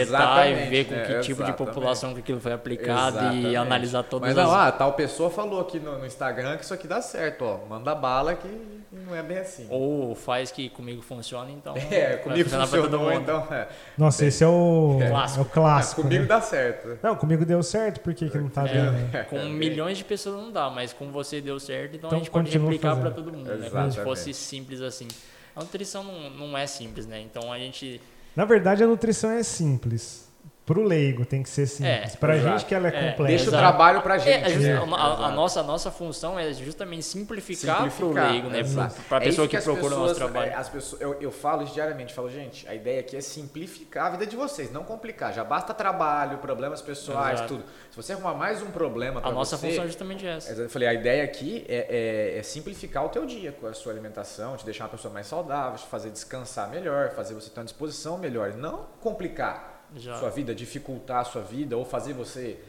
[0.48, 1.04] Exatamente, e ver com né?
[1.06, 3.56] que tipo de população que aquilo foi aplicado e Exatamente.
[3.56, 6.74] analisar todas Mas as não, ah, tal pessoa falou aqui no, no Instagram que isso
[6.74, 7.60] aqui dá certo, ó.
[7.70, 8.48] Manda bala que
[8.92, 9.68] não é bem assim.
[9.70, 11.74] Ou faz que comigo funcione, então.
[11.92, 13.48] é, comigo funcionou, então.
[13.52, 13.68] É.
[13.98, 15.10] Nossa, esse é o É.
[15.10, 15.40] clássico.
[15.40, 16.28] É o clássico Ah, comigo né?
[16.28, 16.98] dá certo.
[17.02, 18.74] Não, comigo deu certo, por que, que não tá É.
[18.74, 18.92] dando?
[19.12, 19.24] né?
[19.30, 22.32] Com milhões de pessoas não dá, mas com você deu certo, então, Então a gente
[22.32, 23.70] pode replicar para todo mundo, né?
[23.70, 25.08] Como se fosse simples assim.
[25.56, 27.22] A nutrição não, não é simples, né?
[27.22, 28.02] Então a gente.
[28.36, 30.25] Na verdade, a nutrição é simples.
[30.66, 32.14] Pro leigo tem que ser simples.
[32.16, 32.58] É, pra exato.
[32.58, 33.36] gente que ela é, É, complexa.
[33.38, 34.52] Deixa o trabalho pra É, gente.
[34.52, 34.74] é né?
[34.98, 38.62] a, a- nossa, a nossa função é justamente simplificar, para o Simplificar, leigo, né?
[38.62, 38.96] exato.
[39.08, 40.52] Para a É pessoa que, as procura o nosso pessoas- trabalho.
[40.52, 44.08] é, as pessoas, eu, eu falo isso diariamente, falo, gente, a ideia aqui é simplificar
[44.08, 45.32] a vida de vocês, não complicar.
[45.34, 47.48] Já basta trabalho, problemas pessoais, Exato.
[47.58, 47.64] tudo.
[47.92, 49.38] Se você arrumar mais um problema para a você...
[49.38, 50.52] nossa função é justamente essa.
[50.52, 53.92] Eu falei, a ideia aqui é, é- é simplificar o teu dia com a sua
[53.92, 57.66] alimentação, te deixar uma pessoa mais saudável, te fazer descansar melhor, fazer você ter uma
[57.66, 60.18] disposição melhor, não complicar Já.
[60.18, 62.60] sua vida, dificultar a sua vida ou fazer você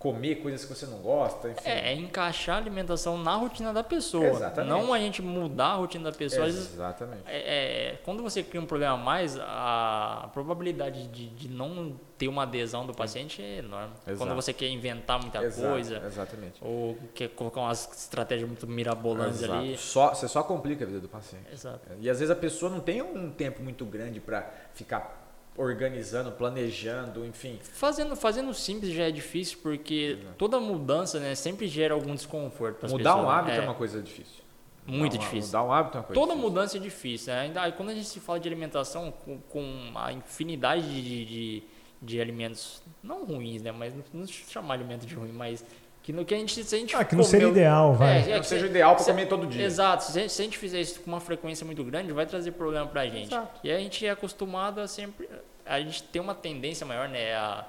[0.00, 1.60] comer coisas que você não gosta, enfim.
[1.68, 4.28] É, é encaixar a alimentação na rotina da pessoa.
[4.28, 4.70] Exatamente.
[4.70, 6.46] Não a gente mudar a rotina da pessoa.
[6.46, 7.22] Vezes, Exatamente.
[7.26, 12.28] é, é, quando você cria um problema a mais, a probabilidade de, de não ter
[12.28, 13.92] uma adesão do paciente é enorme.
[14.06, 14.16] Exato.
[14.16, 16.64] Quando você quer inventar muita Exato, coisa, Exatamente.
[16.64, 19.58] ou quer colocar umas estratégias muito mirabolantes Exato.
[19.58, 19.76] ali.
[19.76, 21.52] Só, você só complica a vida do paciente.
[21.52, 21.80] Exato.
[21.98, 25.19] E às vezes a pessoa não tem um tempo muito grande para ficar
[25.60, 27.58] organizando, planejando, enfim.
[27.62, 32.88] Fazendo, fazendo simples já é difícil, porque toda mudança né, sempre gera algum desconforto para
[32.88, 33.26] Mudar pessoas.
[33.26, 34.42] um hábito é, é uma coisa difícil.
[34.86, 35.46] muito Mudar um- difícil.
[35.48, 36.50] Mudar um hábito é uma coisa Toda difícil.
[36.50, 37.32] mudança é difícil.
[37.34, 37.40] Né?
[37.40, 41.62] Ainda quando a gente se fala de alimentação com, com a infinidade de, de,
[42.00, 43.70] de alimentos, não ruins, né?
[43.72, 45.64] Mas não, não chamar alimento de ruim, mas
[46.02, 48.20] que no que a gente se a gente Ah, que não seria comeu- ideal, vai.
[48.20, 49.62] É, Que não que seja se- ideal para comer todo dia.
[49.66, 50.04] Exato.
[50.04, 52.52] Se a, gente, se a gente fizer isso com uma frequência muito grande, vai trazer
[52.52, 53.26] problema pra gente.
[53.26, 53.60] Exato.
[53.62, 55.28] E a gente é acostumado a sempre.
[55.70, 57.34] A gente tem uma tendência maior, né?
[57.34, 57.64] A,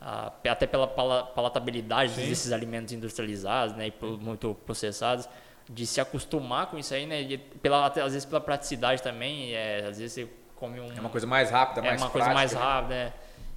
[0.00, 2.28] a- até pela pala- palatabilidade Sim.
[2.28, 3.88] desses alimentos industrializados, né?
[3.88, 5.28] E pro- muito processados,
[5.68, 7.20] de se acostumar com isso aí, né?
[7.22, 9.52] E pela, até, às vezes pela praticidade também.
[9.54, 10.88] É, às vezes você come um.
[10.96, 12.74] É uma coisa mais rápida, é mais uma coisa mais prática, né?
[12.76, 13.12] rápida, né?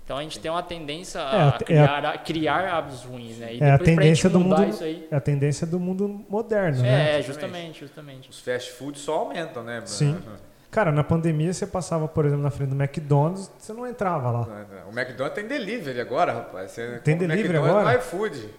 [0.05, 3.03] Então a gente tem uma tendência É, a, a- é a- criar, a criar hábitos
[3.05, 3.55] ruins, né?
[3.55, 4.63] E É a tendência do mundo.
[4.65, 5.07] isso aí.
[5.09, 7.19] É a tendência do mundo moderno, né?
[7.19, 8.29] É, justamente, justamente.
[8.29, 9.81] Os fast foods só aumentam, né?
[9.85, 10.17] Sim.
[10.73, 14.41] Cara, na pandemia você passava, por exemplo, na frente do McDonald's, você não entrava lá.
[14.87, 16.71] O McDonald's tem delivery agora, rapaz.
[16.71, 17.93] Você Tem delivery McDonald's agora?
[17.97, 18.49] no iFood.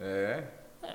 [0.00, 0.42] É.
[0.82, 0.88] É,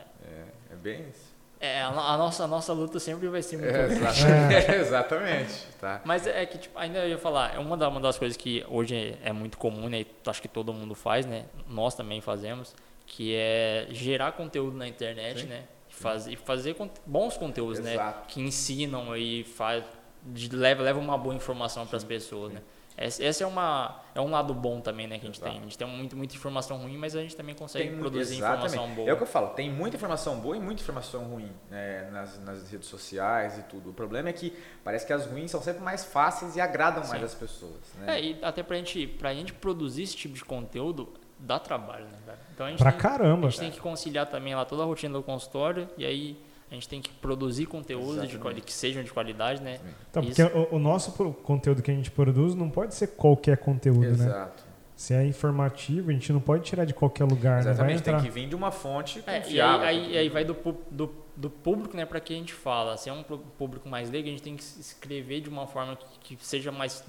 [0.72, 1.34] é bem isso.
[1.62, 4.04] É, a, no- a nossa, a nossa luta sempre vai ser muito É, grande.
[4.04, 4.72] exatamente.
[4.76, 5.68] exatamente.
[5.80, 6.02] Tá.
[6.04, 8.64] Mas é que, tipo, ainda eu ia falar, é uma, da- uma das coisas que
[8.70, 10.02] hoje é muito comum, né?
[10.02, 11.46] e Acho que todo mundo faz, né?
[11.70, 12.76] Nós também fazemos,
[13.08, 15.48] que é gerar conteúdo na internet, Sim.
[15.48, 15.64] né?
[15.90, 17.94] E faz, e fazer bons conteúdos, né?
[17.94, 18.28] Exato.
[18.28, 19.86] Que ensinam e faz,
[20.26, 22.62] de- leva, leva uma boa informação para as pessoas, né?
[22.98, 25.20] Esse, é, uma, é um lado bom também, né?
[25.20, 25.52] Que a gente Exato.
[25.52, 25.60] tem.
[25.60, 28.68] A gente tem muito, muita informação ruim, mas a gente também consegue Tem- produzir exatamente.
[28.68, 29.10] informação boa.
[29.10, 32.42] É o que eu falo, tem muita informação boa e muita informação ruim né, nas,
[32.46, 33.90] nas redes sociais e tudo.
[33.90, 37.20] O problema é que parece que as ruins são sempre mais fáceis e agradam mais
[37.20, 37.26] Sim.
[37.26, 37.82] as pessoas.
[38.00, 38.16] Né?
[38.18, 42.18] É, e até pra gente, pra gente produzir esse tipo de conteúdo, dá trabalho, né,
[42.26, 42.40] cara?
[42.54, 43.48] Então a gente Pra tem, caramba.
[43.48, 46.42] A gente tem que conciliar também lá toda a rotina do consultório e aí
[46.76, 48.30] a gente tem que produzir conteúdos
[48.64, 49.80] que sejam de qualidade, né?
[50.10, 50.36] Então, Isso.
[50.36, 54.26] porque o, o nosso conteúdo que a gente produz não pode ser qualquer conteúdo, né?
[54.26, 54.64] Exato.
[54.96, 57.64] Se é informativo, a gente não pode tirar de qualquer lugar, né?
[57.64, 58.26] Vai Exatamente, tem entrar.
[58.26, 59.88] que vir de uma fonte É, e confiável.
[59.88, 60.56] aí, aí, aí vai do,
[60.90, 62.96] do, do público, né, para que a gente fala.
[62.96, 66.38] Se é um público mais leigo, a gente tem que escrever de uma forma que,
[66.38, 67.04] que seja mais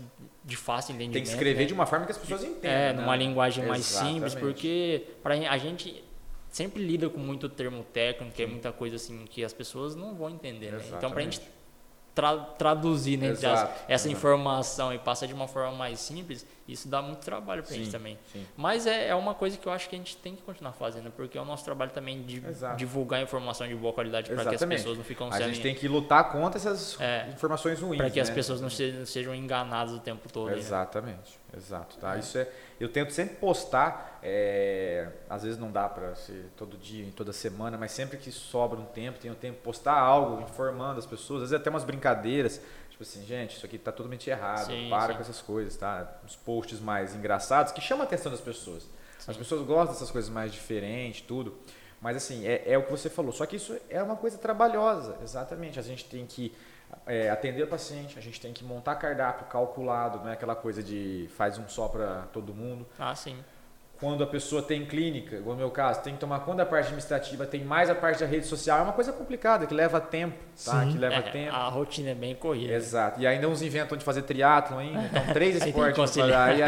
[0.44, 1.14] de fácil entendimento.
[1.14, 1.66] Tem que escrever né?
[1.66, 2.70] de uma forma que as pessoas entendam.
[2.70, 3.00] É, né?
[3.00, 4.40] numa linguagem mais simples, Exatamente.
[4.40, 6.02] porque pra, a gente
[6.56, 10.14] sempre lida com muito termo técnico, que é muita coisa assim que as pessoas não
[10.14, 10.82] vão entender, né?
[10.96, 11.38] Então pra gente
[12.14, 14.08] tra- traduzir né, Exato, essa exato.
[14.08, 17.92] informação e passar de uma forma mais simples, Isso dá muito trabalho pra gente Sim,
[17.92, 18.18] também.
[18.32, 18.44] sim.
[18.56, 21.10] Mas é, é uma coisa que eu acho que a gente tem que continuar fazendo,
[21.12, 22.76] porque é o nosso trabalho também de Exato.
[22.76, 25.74] divulgar informação de boa qualidade para que as pessoas não ficam A sendo gente tem
[25.74, 27.28] que lutar contra essas É.
[27.32, 27.98] informações ruins.
[27.98, 28.34] para que as né?
[28.34, 30.50] pessoas não sejam, enganadas o tempo todo.
[30.50, 30.58] né?
[30.58, 31.96] Exatamente, exato.
[31.98, 32.16] Tá?
[32.16, 32.48] Isso é,
[32.80, 37.78] eu tento sempre postar, é, às vezes não dá para ser todo dia, toda semana,
[37.78, 41.50] mas sempre que sobra um tempo, tenho tempo de postar algo, informando as pessoas, às
[41.50, 42.60] vezes até umas brincadeiras,
[42.96, 45.14] tipo assim, gente, isso aqui tá totalmente errado, Sim, para sim.
[45.14, 46.18] com essas coisas, tá?
[46.24, 48.88] Uns posts mais engraçados que chamam a atenção das pessoas.
[49.28, 51.58] As pessoas gostam dessas coisas mais diferentes, tudo.
[52.00, 53.32] Mas assim, é, é o que você falou.
[53.32, 55.78] Só que isso é uma coisa trabalhosa, exatamente.
[55.78, 56.54] A gente tem que
[57.06, 60.82] é, atender o paciente, a gente tem que montar cardápio calculado, não é aquela coisa
[60.82, 62.86] de faz um só para todo mundo.
[62.98, 63.44] Ah, sim.
[63.98, 66.84] Quando a pessoa tem clínica, igual no meu caso, tem que tomar conta da parte
[66.86, 70.36] administrativa, tem mais a parte da rede social, é uma coisa complicada, que leva tempo,
[70.64, 70.82] tá?
[70.84, 70.92] Sim.
[70.92, 71.54] Que leva É, tempo.
[71.56, 72.74] a rotina é bem corrida.
[72.74, 73.18] Exato.
[73.20, 76.60] E ainda uns inventam de fazer triatlon ainda, então três tem esportes fazer, aí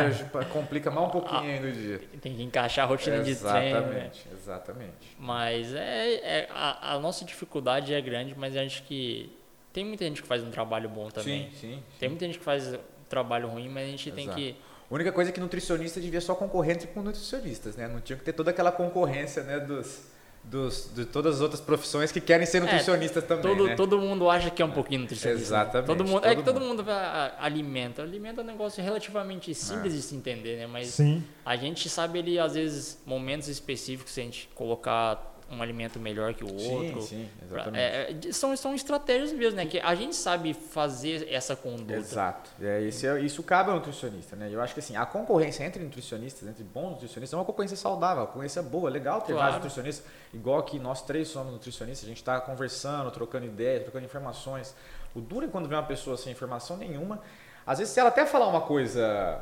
[0.53, 2.01] complica mais um pouquinho ainda o dia.
[2.21, 3.53] Tem que encaixar a rotina de treino.
[3.61, 3.69] né?
[3.69, 5.17] Exatamente, exatamente.
[5.19, 9.31] Mas é, é- a, a nossa dificuldade é grande, mas eu acho que
[9.73, 11.51] tem muita gente que faz um trabalho bom também.
[11.51, 11.83] Sim, sim.
[12.01, 14.38] Tem muita gente que faz um trabalho ruim, mas a gente tem Exato.
[14.38, 14.57] que.
[14.90, 17.87] A única coisa é que nutricionista devia só concorrer entre com nutricionistas, né?
[17.88, 20.01] Não tinha que ter toda aquela concorrência, né, dos,
[20.42, 23.74] dos, de todas as outras profissões que querem ser nutricionistas também, Todo, né?
[23.77, 25.42] todo mundo acha que é um pouquinho nutricionista.
[25.44, 28.01] Exatamente, Todo mundo, é todo que todo mundo vai- a- alimenta.
[28.03, 29.96] Alimenta é um negócio relativamente simples É.
[29.96, 30.66] de se entender, né?
[30.66, 31.22] Mas Sim.
[31.44, 36.35] a gente sabe ali, às vezes, momentos específicos, se a gente colocar um alimento melhor
[36.35, 37.01] que o outro.
[37.01, 37.79] Sim, sim, exatamente.
[37.83, 39.65] é, é, são, são estratégias mesmo, né?
[39.67, 41.95] Que a gente sabe fazer essa conduta.
[41.95, 42.51] Exato.
[42.61, 44.49] É, esse é- isso cabe ao nutricionista, né?
[44.53, 48.23] Eu acho que assim, a concorrência entre nutricionistas, entre bons nutricionistas, é uma concorrência saudável,
[48.23, 49.39] uma concorrência boa, legal ter Claro.
[49.39, 50.07] vários nutricionistas.
[50.35, 54.75] Igual que nós três somos nutricionistas, a gente está conversando, trocando ideias, trocando informações.
[55.15, 57.21] O duro é quando vem uma pessoa sem informação nenhuma.
[57.67, 59.41] Às vezes, se ela até falar uma coisa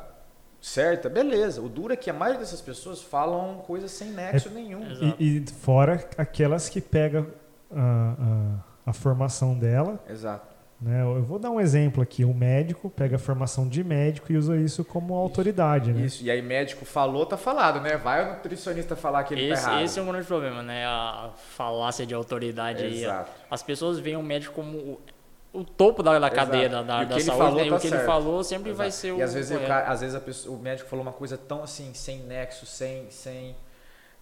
[0.61, 1.61] certa, beleza.
[1.61, 4.83] O duro é que a maioria dessas pessoas falam coisas sem nexo nenhum.
[4.91, 5.15] Exato.
[5.19, 7.27] E, e fora aquelas que pegam
[7.71, 8.15] a,
[8.85, 10.47] a, a formação dela, Exato.
[10.81, 11.01] né?
[11.03, 12.23] Eu vou dar um exemplo aqui.
[12.25, 16.05] O médico pega a formação de médico e usa isso como autoridade, né?
[16.05, 16.23] Isso.
[16.23, 17.97] E aí, médico falou, tá falado, né?
[17.97, 19.83] Vai o nutricionista falar que ele Esse, tá errado.
[19.83, 20.85] esse é um grande problema, né?
[20.85, 22.83] A falácia de autoridade.
[22.83, 23.03] aí.
[23.03, 23.31] Exato.
[23.49, 24.99] As pessoas veem o médico como
[25.53, 27.67] o, topo da, da cadeia da, E da, o que da ele saúde, falou né?
[27.67, 28.05] E tá o que ele certo.
[28.05, 29.01] falou sempre vai Exato.
[29.01, 29.67] ser o E às vezes, o, correto.
[29.67, 33.55] cara- às vezes pessoa- o médico falou uma coisa tão assim, sem nexo, sem, sem,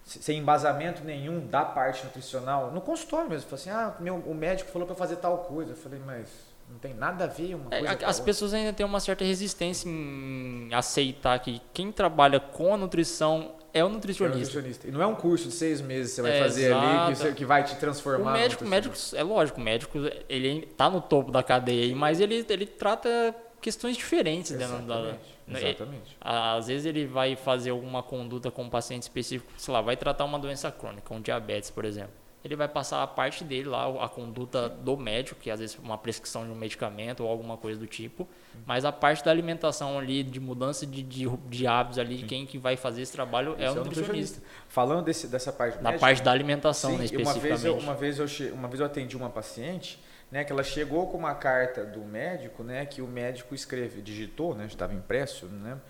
[0.04, 3.48] sem embasamento nenhum da parte nutricional, no consultório mesmo.
[3.48, 5.72] Falou assim, ah, meu, o médico falou para fazer tal coisa.
[5.72, 6.28] Eu falei, mas
[6.70, 9.24] não tem nada a ver uma É, coisa a as pessoas ainda têm uma certa
[9.24, 14.38] resistência em aceitar que quem trabalha com a nutrição é o É um nutricionista.
[14.38, 14.88] nutricionista.
[14.88, 16.86] E não é um curso de seis meses que você vai É, fazer ali que,
[17.12, 17.16] exato.
[17.16, 18.32] você- que vai te O transformar.
[18.32, 19.18] médico, o médico, nutricionista.
[19.18, 23.96] é lógico, o médico ele tá no topo da cadeia, mas ele, ele trata questões
[23.96, 24.94] diferentes dentro da.
[24.94, 25.36] Exatamente.
[25.46, 26.16] né, Exatamente.
[26.20, 30.24] Às vezes ele vai fazer alguma conduta com um paciente específico, sei lá, vai tratar
[30.24, 32.10] uma doença crônica, um diabetes, por exemplo.
[32.46, 35.84] Ele vai passar a parte dele lá, a conduta do médico, que às vezes é
[35.84, 38.28] uma prescrição de um medicamento ou alguma coisa do tipo,
[38.64, 42.56] mas a parte da alimentação ali, de mudança de, de, de hábitos ali, quem que
[42.56, 44.40] vai fazer esse trabalho é Esse o nutricionista.
[44.68, 47.66] Falando desse, dessa parte médica, parte da alimentação, Sim, né, e uma vez, especificamente.
[47.66, 51.18] eu, uma, vez eu uma vez eu atendi uma paciente, né, que ela chegou com
[51.18, 55.80] uma carta do médico, né, que o médico escreve, digitou, né, estava impresso, né,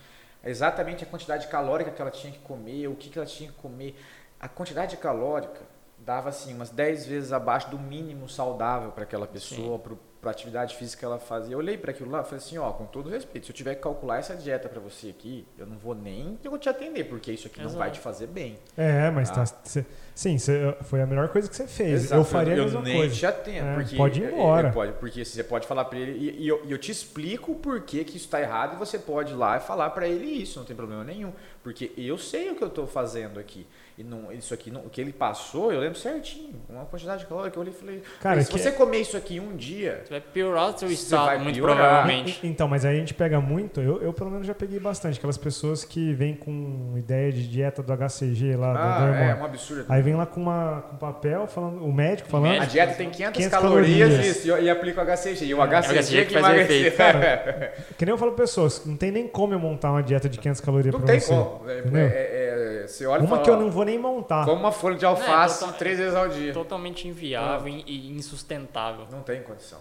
[0.42, 3.56] exatamente a quantidade calórica que ela tinha que comer, o que, que ela tinha que
[3.56, 3.94] comer.
[4.40, 5.75] A quantidade calórica
[6.06, 9.76] dava assim umas 10 vezes abaixo do mínimo saudável para aquela pessoa,
[10.20, 11.54] para a atividade física que ela fazia.
[11.54, 13.74] Eu olhei para aquilo lá e falei assim, ó, com todo respeito, se eu tiver
[13.74, 17.04] que calcular essa dieta para você aqui, eu não vou nem eu vou te atender,
[17.08, 17.92] porque isso aqui não vai Exato.
[17.94, 18.56] te fazer bem.
[18.76, 19.84] É, mas tá, cê-
[20.16, 22.04] sim, cê- foi a melhor coisa que você fez.
[22.04, 23.14] Exato, eu faria a mesma nem coisa.
[23.14, 24.68] te atendo, É, porque pode ir embora.
[24.68, 27.52] é, pode, porque você pode falar para ele e, e eu, e eu te explico
[27.52, 30.24] o porquê que isso está errado e você pode ir lá e falar para ele
[30.24, 33.64] isso, não tem problema nenhum, porque eu sei o que eu estou fazendo aqui.
[33.98, 37.26] E não, isso aqui, não, o que ele passou, eu lembro certinho, uma quantidade de
[37.26, 40.10] calórica, eu olhei e falei, Cara, se que- você comer isso aqui um dia, Você
[40.10, 41.76] vai piorar o seu estado, muito piorar.
[41.76, 42.40] provavelmente.
[42.42, 45.16] E- Então, mas aí a gente pega muito, eu, eu pelo menos já peguei bastante,
[45.16, 49.10] aquelas pessoas que vêm com ideia de dieta do HCG lá, do- do ah, é
[49.22, 49.36] hormônio.
[49.42, 49.86] um absurdo.
[49.88, 52.50] Aí vem lá com, uma, com papel, falando, o médico falando.
[52.50, 52.64] médico.
[52.64, 54.36] a dieta tem 500, 500 calorias, calorias.
[54.36, 55.44] isso, e, e aplica o HCG.
[55.46, 56.96] E o HCG, HCG que que faz efeito.
[56.96, 60.28] Cara, que nem eu falo pra pessoas, não tem nem como eu montar uma dieta
[60.28, 61.34] de 500 calorias não pra tem você.
[61.34, 61.68] como.
[61.68, 64.44] É, é, é, você olha Uma fala, que eu não vou nem montar.
[64.44, 66.52] Come uma folha de alface total- três vezes ao dia.
[66.52, 69.06] Totalmente inviável e insustentável.
[69.10, 69.80] Não tem condição.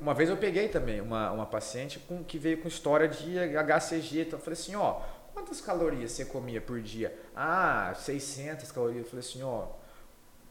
[0.00, 4.22] Uma vez eu peguei também uma, uma paciente com, que veio com história de HCG.
[4.22, 4.96] Então eu falei assim, ó,
[5.34, 7.14] quantas calorias você comia por dia?
[7.34, 9.04] Ah, 600 calorias.
[9.04, 9.66] Eu falei assim, ó,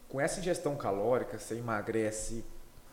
[0.09, 2.43] com essa ingestão calórica você emagrece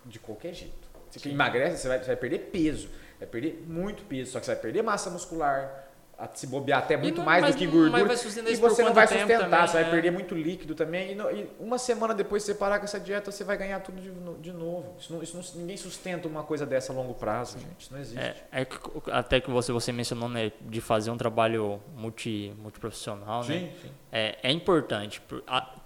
[0.06, 0.88] de qualquer jeito.
[1.10, 2.88] Você emagrece, você vai, você vai perder peso.
[3.18, 5.89] Vai perder muito peso, só que você vai perder massa muscular.
[6.20, 7.92] A se bobear até muito não- mais mas do que não- gordura.
[7.92, 9.90] mas vai sustentar e você não vai tempo sustentar, também, você vai é.
[9.90, 11.12] perder muito líquido também.
[11.12, 14.00] E, no- e uma semana depois você parar com essa dieta, você vai ganhar tudo
[14.00, 14.10] de,
[14.42, 14.94] de novo.
[14.98, 17.80] Isso não, isso não- ninguém sustenta uma coisa dessa a longo prazo, gente.
[17.80, 18.18] Isso não existe.
[18.20, 18.78] É, é que-
[19.10, 23.58] até que você, você mencionou, né, de fazer um trabalho multi, multiprofissional, né?
[23.60, 23.90] Sim, sim.
[24.12, 25.22] É, é importante.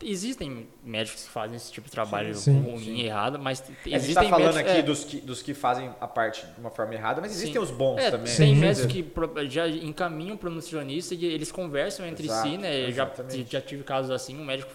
[0.03, 2.61] existem médicos que fazem esse tipo de trabalho Sim.
[2.61, 2.95] ruim Sim.
[2.95, 5.55] e errado, mas A gente existem está falando médicos, aqui é, dos, que, dos que
[5.55, 7.59] fazem a parte de uma forma errada, mas existem Sim.
[7.59, 8.27] os bons é, também.
[8.35, 8.61] Tem Sim.
[8.61, 9.13] médicos que
[9.51, 12.91] já encaminham para o nutricionista e eles conversam entre Exato, si, né?
[12.93, 13.11] Já,
[13.49, 14.71] já tive casos assim, um médico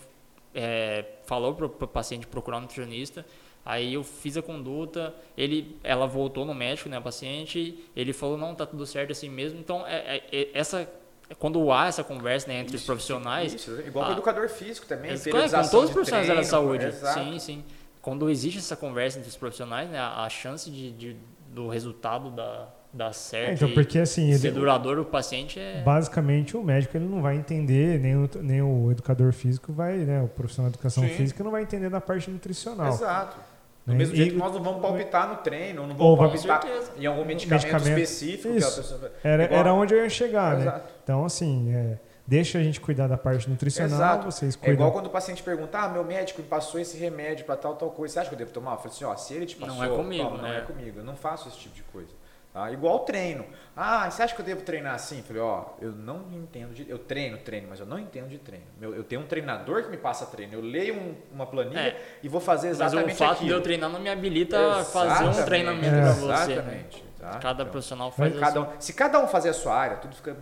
[0.53, 3.25] é, falou para o paciente procurar um nutricionista,
[3.65, 8.37] aí eu fiz a conduta, ele, ela voltou no médico, né, a paciente, ele falou,
[8.37, 9.59] não, tá tudo certo assim mesmo.
[9.59, 10.89] Então, é, é- é- essa,
[11.37, 14.87] quando há essa conversa né, entre os Isso, profissionais, Isso, igual com o educador físico
[14.87, 15.11] também.
[15.11, 15.29] é, com
[15.69, 17.19] todos os profissionais da área da treino, saúde, exato.
[17.19, 17.63] sim, sim.
[18.01, 21.17] Quando existe essa conversa entre os profissionais, né, a, a chance de, de-
[21.49, 25.59] do resultado da, dar certo É, então, e porque assim, ser ele, duradouro o paciente
[25.59, 25.81] é...
[25.83, 30.21] basicamente o médico ele não vai entender, nem o, nem o educador físico vai, né,
[30.23, 31.09] o profissional de educação Sim.
[31.13, 32.87] física não vai entender da parte nutricional.
[32.87, 33.37] Exato.
[33.85, 33.97] Do né?
[33.99, 36.61] mesmo E- jeito que nós não vamos palpitar no treino, não Ou vamos palpitar
[36.97, 37.99] em algum medicamento, Medicamento.
[37.99, 38.49] específico.
[38.49, 38.81] que a Isso.
[38.81, 39.11] pessoa...
[39.23, 40.61] Era, Igual- era onde eu ia chegar, né?
[40.63, 40.93] Exato.
[41.03, 41.97] Então, assim, é,
[42.27, 44.25] deixa a gente cuidar da parte nutricional, Exato.
[44.25, 44.73] vocês É cuidam.
[44.73, 47.89] igual quando o paciente pergunta, ah, meu médico me passou esse remédio para tal, tal
[47.91, 48.71] coisa, você acha que eu devo tomar?
[48.73, 50.57] Eu falo assim, ó, se ele te Não passou, é comigo, toma, não né?
[50.57, 52.09] é comigo, eu não faço esse tipo de coisa.
[52.51, 52.71] Tá?
[52.71, 53.45] Igual treino.
[53.75, 55.21] Ah, você acha que eu devo treinar assim?
[55.21, 56.89] Falei, ó, eu não entendo de...
[56.89, 58.65] Eu treino, treino, mas eu não entendo de treino.
[58.79, 60.53] Meu, eu tenho um treinador que me passa treino.
[60.55, 62.01] Eu leio um- uma planilha É.
[62.23, 63.47] e vou fazer Mas exatamente o fato aquilo.
[63.49, 66.25] de eu treinar não me habilita a fazer um Exatamente, treinamento pra você.
[66.27, 66.53] né?
[66.53, 67.03] Exatamente.
[67.19, 67.29] tá?
[67.39, 70.15] Cada Então, profissional faz a cada um- se cada um fazer a sua área, tudo
[70.15, 70.35] fica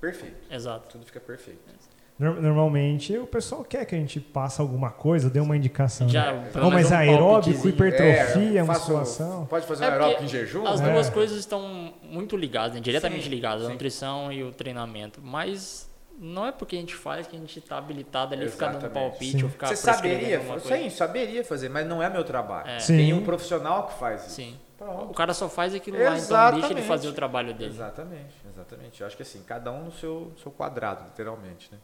[0.00, 0.54] perfeito.
[0.54, 0.88] Exato.
[0.88, 1.60] Tudo fica perfeito.
[1.66, 1.89] Nor-
[2.20, 6.06] Normalmente o pessoal quer que a gente passe alguma coisa, dê uma indicação.
[6.08, 6.50] Já, né?
[6.52, 9.46] pelo Não, mas menos um aeróbico, hipertrofia, É, faço- musculação.
[9.46, 10.66] Pode fazer É um aeróbico em jejum?
[10.66, 10.92] As É.
[10.92, 12.80] duas coisas estão muito ligadas, né?
[12.80, 13.72] diretamente Sim, ligadas, a sim.
[13.72, 15.20] nutrição e o treinamento.
[15.22, 18.84] Mas não é porque a gente faz que a gente está habilitado ali, ficar dando
[18.84, 19.10] Exatamente.
[19.10, 19.44] palpite Sim.
[19.44, 20.76] ou ficar Você saberia, alguma coisa.
[20.76, 22.68] sim, saberia fazer, mas não é meu trabalho.
[22.68, 22.76] É.
[22.76, 24.30] Tem um profissional que faz isso.
[24.34, 24.58] Sim.
[24.78, 25.14] O Pronto.
[25.14, 26.86] cara só faz aquilo lá, então deixa ele Exatamente.
[26.86, 27.70] fazer o trabalho dele.
[27.70, 29.00] Exatamente, exatamente.
[29.00, 31.78] Eu acho que assim, cada um no seu, seu quadrado, literalmente, né?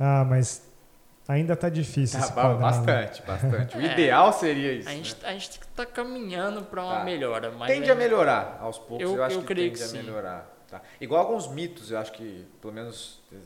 [0.00, 0.66] Ah, mas
[1.28, 2.58] ainda tá difícil Tá, quadrado.
[2.60, 3.76] bastante, bastante.
[3.76, 3.92] O É.
[3.92, 4.88] ideal seria isso.
[4.88, 5.28] A gente, né?
[5.28, 7.04] a gente tá caminhando para uma Tá.
[7.04, 9.78] melhora, mas Tende é- a melhorar aos poucos, eu, Eu- acho eu que creio tende
[9.78, 9.98] que a sim.
[9.98, 10.56] melhorar.
[10.68, 10.80] Tá?
[11.00, 13.36] Igual alguns mitos, eu acho que, pelo menos eh,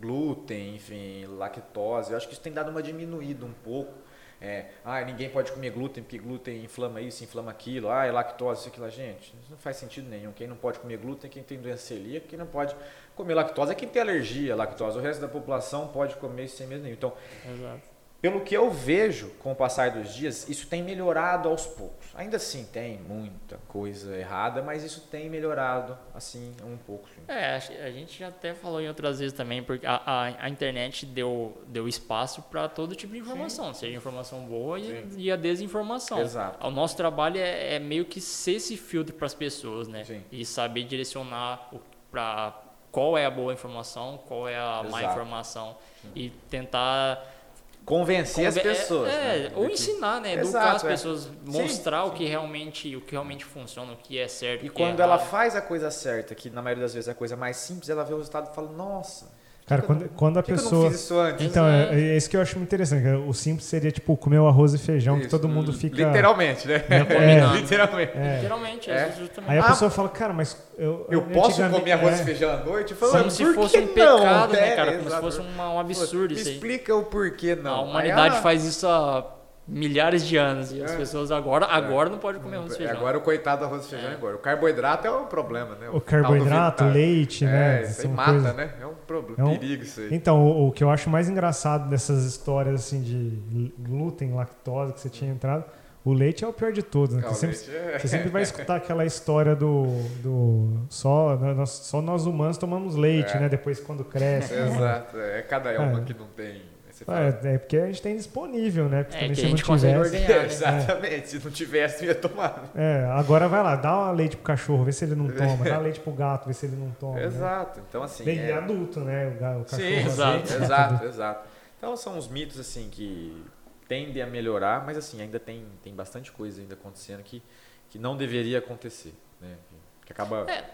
[0.00, 3.92] glúten, enfim, lactose, eu acho que isso tem dado uma diminuída um pouco.
[4.40, 7.90] É, ah, ninguém pode comer glúten porque glúten inflama isso, inflama aquilo.
[7.90, 8.88] Ah, é lactose, isso, aquilo.
[8.88, 10.32] Gente, isso não faz sentido nenhum.
[10.32, 12.74] Quem não pode comer glúten é quem tem doença celíaca, quem não pode
[13.14, 14.96] comer lactose é quem tem alergia à lactose.
[14.96, 16.94] O resto da população pode comer sem medo nenhum.
[16.94, 17.12] Então,
[17.52, 17.99] Exato.
[18.20, 22.08] Pelo que eu vejo com o passar dos dias, isso tem melhorado aos poucos.
[22.14, 27.08] Ainda assim tem muita coisa errada, mas isso tem melhorado assim um pouco.
[27.08, 27.22] Sim.
[27.26, 31.06] É, a gente já até falou em outras vezes também, porque a, a, a internet
[31.06, 35.08] deu, deu espaço para todo tipo de informação, seja informação boa e, Sim.
[35.16, 36.20] e a desinformação.
[36.20, 36.66] Exato.
[36.66, 40.04] O nosso trabalho é, é meio que ser esse filtro para as pessoas, né?
[40.04, 40.22] Sim.
[40.30, 41.70] E saber direcionar
[42.10, 42.60] para
[42.92, 45.12] qual é a boa informação, qual é a má Exato.
[45.12, 45.76] informação
[46.14, 47.39] e tentar
[47.84, 49.12] Convencer as conven- pessoas.
[49.12, 49.52] é, né?
[49.56, 50.34] ou que- ensinar, né?
[50.34, 50.88] Educar Exato, as é.
[50.88, 52.16] pessoas, mostrar o sim.
[52.18, 55.14] que realmente o que realmente funciona, o que é certo, E o é quando ela
[55.16, 55.28] errado.
[55.30, 58.04] faz a coisa certa, que na maioria das vezes é a coisa mais simples, ela
[58.04, 59.32] vê o resultado e fala, nossa,
[59.70, 60.82] Cara, que quando, não- quando a que que eu pessoa.
[60.84, 61.46] não fiz isso antes?
[61.46, 61.94] Então, Exato.
[61.94, 63.02] é, é isso que eu acho muito interessante.
[63.02, 65.96] que O simples seria, tipo, comer o arroz e feijão, que Isso, todo mundo fica.
[66.04, 66.80] Literalmente, né?
[66.80, 67.56] combinando.
[67.56, 68.12] Literalmente.
[68.18, 68.38] É.
[68.42, 68.94] Geralmente, É.
[68.94, 69.14] é.
[69.46, 71.06] Aí a Ah, pessoa fala, cara, mas eu.
[71.08, 72.92] Eu posso comer arroz é, e feijão à noite?
[72.94, 74.60] Falo, Como "Mas se fosse que um pecado, não?
[74.60, 74.92] né, É, cara?
[74.98, 76.54] Como se fosse um, um absurdo Me isso aí.
[76.54, 77.74] explica o porquê não.
[77.76, 79.24] A humanidade ah, faz isso há
[79.72, 80.96] milhares de anos e as É.
[80.96, 82.96] pessoas agora, agora não podem comer arroz e É, feijão.
[82.96, 84.14] Agora o coitado do arroz e feijão É.
[84.14, 84.34] agora.
[84.34, 85.88] O carboidrato é um problema, né?
[85.88, 86.94] O do carboidrato, vitamina.
[87.06, 87.80] leite, né?
[87.80, 88.70] É, isso aí mata, coisas- né?
[88.80, 90.08] É um problema, É um- perigo isso aí.
[90.12, 95.00] Então, o, o que eu acho mais engraçado dessas histórias assim de glúten, lactose que
[95.00, 95.64] você tinha entrado,
[96.04, 97.22] o leite é o pior de todos, né?
[97.22, 99.84] Não, Você sempre, é- você sempre vai escutar aquela história do,
[100.22, 103.40] do só, nós, só nós humanos tomamos leite, É.
[103.40, 103.48] né?
[103.48, 104.52] Depois quando cresce.
[104.54, 104.66] né?
[104.68, 106.04] Exato, é cada uma É.
[106.04, 106.62] que não tem.
[107.00, 109.04] Você fala, É, é porque a gente tem disponível, né?
[109.04, 110.14] Porque É, também que se a não gente consegue tivesse.
[110.16, 110.44] ordenhar, né?
[110.52, 112.70] Exatamente, se não tivesse, ia tomar.
[112.74, 115.78] É, agora vai lá, dá uma leite pro cachorro, vê se ele não toma, dá
[115.78, 117.16] leite pro gato, vê se ele não toma.
[117.18, 117.24] né?
[117.24, 118.22] Exato, então assim.
[118.24, 119.28] Bem, é- adulto, né?
[119.28, 120.62] O, cachorro Sim, exato, adulto.
[120.62, 121.48] exato, exato.
[121.78, 123.46] Então são uns mitos assim que
[123.88, 127.42] tendem a melhorar, mas assim, ainda tem, tem bastante coisa ainda acontecendo que,
[127.88, 129.56] que não deveria acontecer, né?
[129.70, 130.64] Que, que acaba É.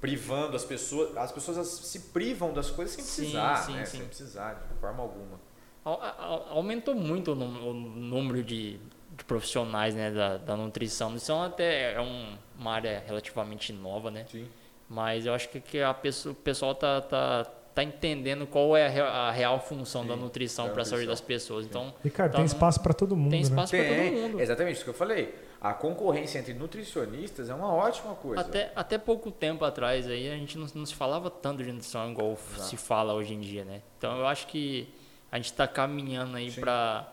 [0.00, 3.84] privando as pessoas, as pessoas se privam das coisas sem Sim, precisar, sim, né?
[3.84, 3.98] sim.
[3.98, 5.38] Sem precisar, de forma alguma.
[5.84, 8.78] Au- au- Aumentou muito o número de,
[9.16, 11.08] de profissionais né, da, da nutrição.
[11.10, 14.26] Nutrição até é um- uma área relativamente nova, né?
[14.30, 14.46] Sim.
[14.88, 18.86] Mas eu acho que, que a pessoa, o pessoal tá, tá, tá entendendo qual é
[18.86, 21.64] a real, a real função Sim, da nutrição para a saúde das pessoas.
[21.64, 23.46] Então, Ricardo, tá tem num- espaço para todo mundo, tem né?
[23.46, 24.40] espaço para todo mundo.
[24.40, 25.32] exatamente isso que eu falei.
[25.60, 28.40] A concorrência entre nutricionistas é uma ótima coisa.
[28.40, 32.10] Até, até pouco tempo atrás aí a gente não, não se falava tanto de nutrição
[32.10, 32.62] igual Exato.
[32.68, 33.82] se fala hoje em dia, né?
[33.98, 34.88] Então eu acho que
[35.30, 37.06] a gente está caminhando aí para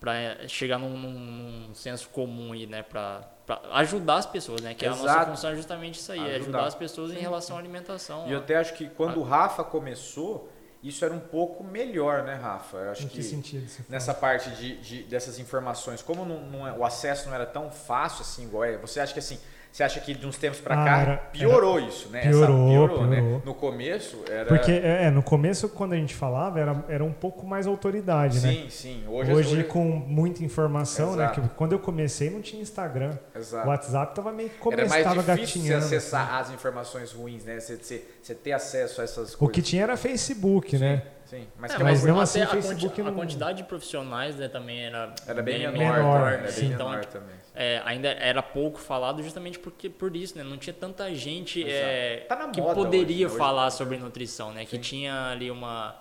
[0.00, 2.82] para chegar num, num- num senso comum aí, né?
[2.82, 3.26] Para
[3.72, 4.74] ajudar as pessoas, né?
[4.74, 5.30] Que a nossa Exato.
[5.30, 6.40] função é justamente isso aí, é Ajudar.
[6.42, 8.26] ajudar as pessoas em Sim, relação à alimentação.
[8.28, 10.52] E eu até acho que quando o Rafa começou,
[10.82, 12.76] isso era um pouco melhor, né, Rafa?
[12.76, 13.86] Eu acho Em que sentido você fala?
[13.88, 17.70] nessa parte de, de- dessas informações, como não, não é- o acesso não era tão
[17.70, 19.40] fácil assim, igual é, você acha que assim,
[19.74, 22.20] você acha que de uns tempos pra Ah, cá era- piorou isso, né?
[22.20, 23.16] Piorou, né?
[23.16, 23.42] piorou.
[23.44, 27.12] No começo era Porque é, é, no começo, quando a gente falava, era, era um
[27.12, 28.52] pouco mais autoridade, né?
[28.52, 29.04] sim, sim.
[29.08, 31.24] Hoje, Hoje, com muita informação, né?
[31.24, 31.40] Exato.
[31.40, 33.18] Que quando eu comecei não tinha Instagram.
[33.34, 33.66] Exato.
[33.66, 35.84] O WhatsApp tava meio que Era começando, mais tava difícil você gatinhando.
[35.86, 36.40] acessar assim.
[36.42, 37.58] as informações ruins, né?
[37.58, 39.54] Você, você, você ter acesso a essas O coisas.
[39.56, 41.02] que tinha era Facebook, né?
[41.26, 44.36] Sim, mas, É, que mas até assim, a, Facebook quanti- a não- quantidade de profissionais
[44.36, 46.60] né, também era, era bem, menor, menor, também, era sim.
[46.60, 47.34] bem Então, menor também.
[47.54, 50.42] É, ainda era pouco falado justamente porque por isso, né?
[50.42, 54.64] Não tinha tanta gente é, Tá que poderia hoje, falar Hoje- sobre nutrição, né?
[54.64, 54.82] Que Sim.
[54.82, 55.96] tinha ali uma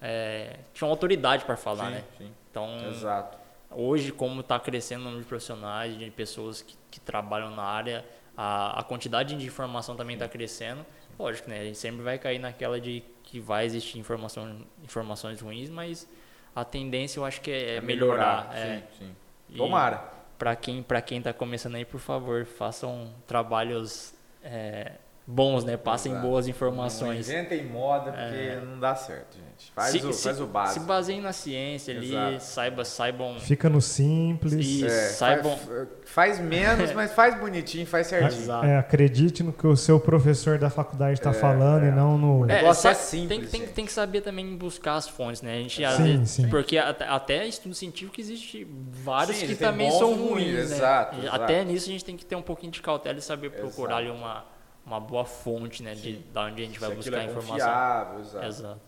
[0.00, 2.04] é, tinha uma autoridade para falar, sim, né?
[2.18, 2.32] sim.
[2.50, 3.38] Então Exato.
[3.70, 8.04] hoje como está crescendo o número de profissionais, de pessoas que, que trabalham na área,
[8.36, 10.84] a, a quantidade de informação também está crescendo.
[11.18, 11.60] Lógico, né?
[11.60, 16.06] A gente sempre vai cair naquela de que vai existir informação, informações ruins, mas
[16.54, 18.50] a tendência eu acho que é, melhorar.
[18.54, 18.82] é.
[18.98, 19.14] Sim,
[19.48, 19.56] sim.
[19.56, 20.19] Tomara.
[20.40, 24.94] Para quem para quem está começando aí, por favor, façam trabalhos é,
[25.30, 25.76] bons, né?
[25.76, 26.26] Passem Exato.
[26.26, 27.28] boas Não informações.
[27.28, 28.60] inventem moda porque É.
[28.64, 29.70] não dá certo, gente.
[29.72, 30.86] Faz, Se- o, se- faz o Se básico.
[30.86, 32.40] baseiem na ciência ali, Exato.
[32.44, 33.38] saiba, saibam.
[33.38, 34.52] Fica no simples.
[34.54, 35.56] Isso, É, saibam.
[35.56, 38.42] faz, faz menos, mas faz bonitinho, faz certinho.
[38.42, 38.64] Exato.
[38.66, 41.88] É, acredite no que o seu professor da faculdade está É, falando é.
[41.88, 42.40] e não no.
[42.40, 45.52] O negócio é simples, Tem, tem, tem que saber também buscar as fontes, né?
[45.58, 46.48] A gente, às Sim, vezes- sim.
[46.48, 50.76] Porque até, até estudo científico existe vários Sim, que também são ruins, ruins, né?
[50.76, 51.42] exato, exato.
[51.42, 54.10] Até nisso a gente tem que ter um pouquinho de cautela e saber procurar Exato.
[54.10, 54.44] ali uma,
[54.84, 55.94] uma boa fonte, né?
[55.94, 57.50] De, da onde a gente vai Se buscar é informação.
[57.52, 58.46] confiável, exato.
[58.46, 58.80] Exato.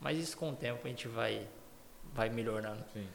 [0.00, 1.42] Mas isso com o tempo a gente vai,
[2.14, 2.82] vai melhorando.
[2.92, 3.06] Sim.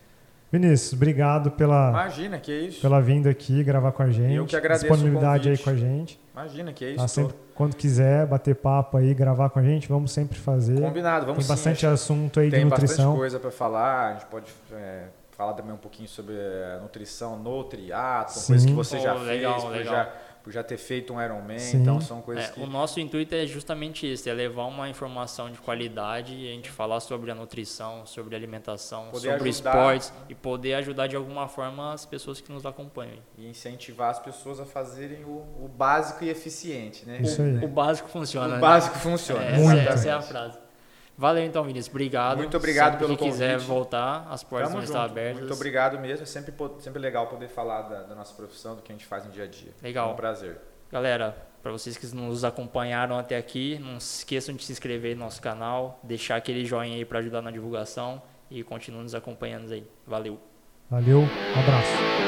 [0.51, 2.79] Vinícius, obrigado pela, Imagina que é isso.
[2.79, 4.35] pela vinda aqui, gravar com a gente.
[4.35, 6.19] Eu que agradeço o Disponibilidade aí com a gente.
[6.33, 6.97] Imagina que é isso.
[6.97, 10.79] Tá tô- sempre, quando quiser bater papo aí, gravar com a gente, vamos sempre fazer.
[10.79, 13.15] Combinado, vamos Tem sim, bastante assunto aí de Tem bastante nutrição.
[13.15, 14.09] coisa para falar.
[14.09, 18.47] A gente pode é, falar também um pouquinho sobre é, nutrição no triatlo, Sim.
[18.47, 19.93] coisas que você Pô, já legal, fez, legal.
[19.95, 20.13] já,
[20.45, 21.57] por já ter feito um Ironman.
[21.57, 21.77] Sim.
[21.77, 25.49] Então são coisas É, que o nosso intuito é justamente isso, é levar uma informação
[25.49, 29.71] de qualidade e a gente falar sobre a nutrição, sobre a alimentação, Poder sobre ajudar.
[29.71, 33.17] esportes e poder ajudar de alguma forma as pessoas que nos acompanham.
[33.39, 37.17] e incentivar as pessoas a fazerem o, o básico e eficiente, né?
[37.23, 37.65] Isso aí.
[37.65, 38.45] O básico funciona.
[38.45, 38.59] O né?
[38.59, 39.43] básico funciona.
[39.43, 40.64] É, essa, essa é a frase.
[41.17, 41.89] Valeu então, Vinícius.
[41.93, 42.37] Obrigado.
[42.37, 43.67] Muito obrigado Sempre pelo que quiser convite.
[43.67, 45.39] voltar, as portas Tamo vão estar abertas.
[45.39, 46.23] Muito obrigado mesmo.
[46.23, 49.25] É sempre, sempre legal poder falar da, da nossa profissão, do que a gente faz
[49.25, 49.71] no dia a dia.
[49.81, 50.09] Legal.
[50.09, 50.57] É um prazer.
[50.91, 55.23] Galera, para vocês que nos acompanharam até aqui, não se esqueçam de se inscrever no
[55.23, 59.87] nosso canal, deixar aquele joinha aí para ajudar na divulgação e continuem nos acompanhando aí.
[60.05, 60.39] Valeu!
[60.89, 62.24] Valeu, um abraço.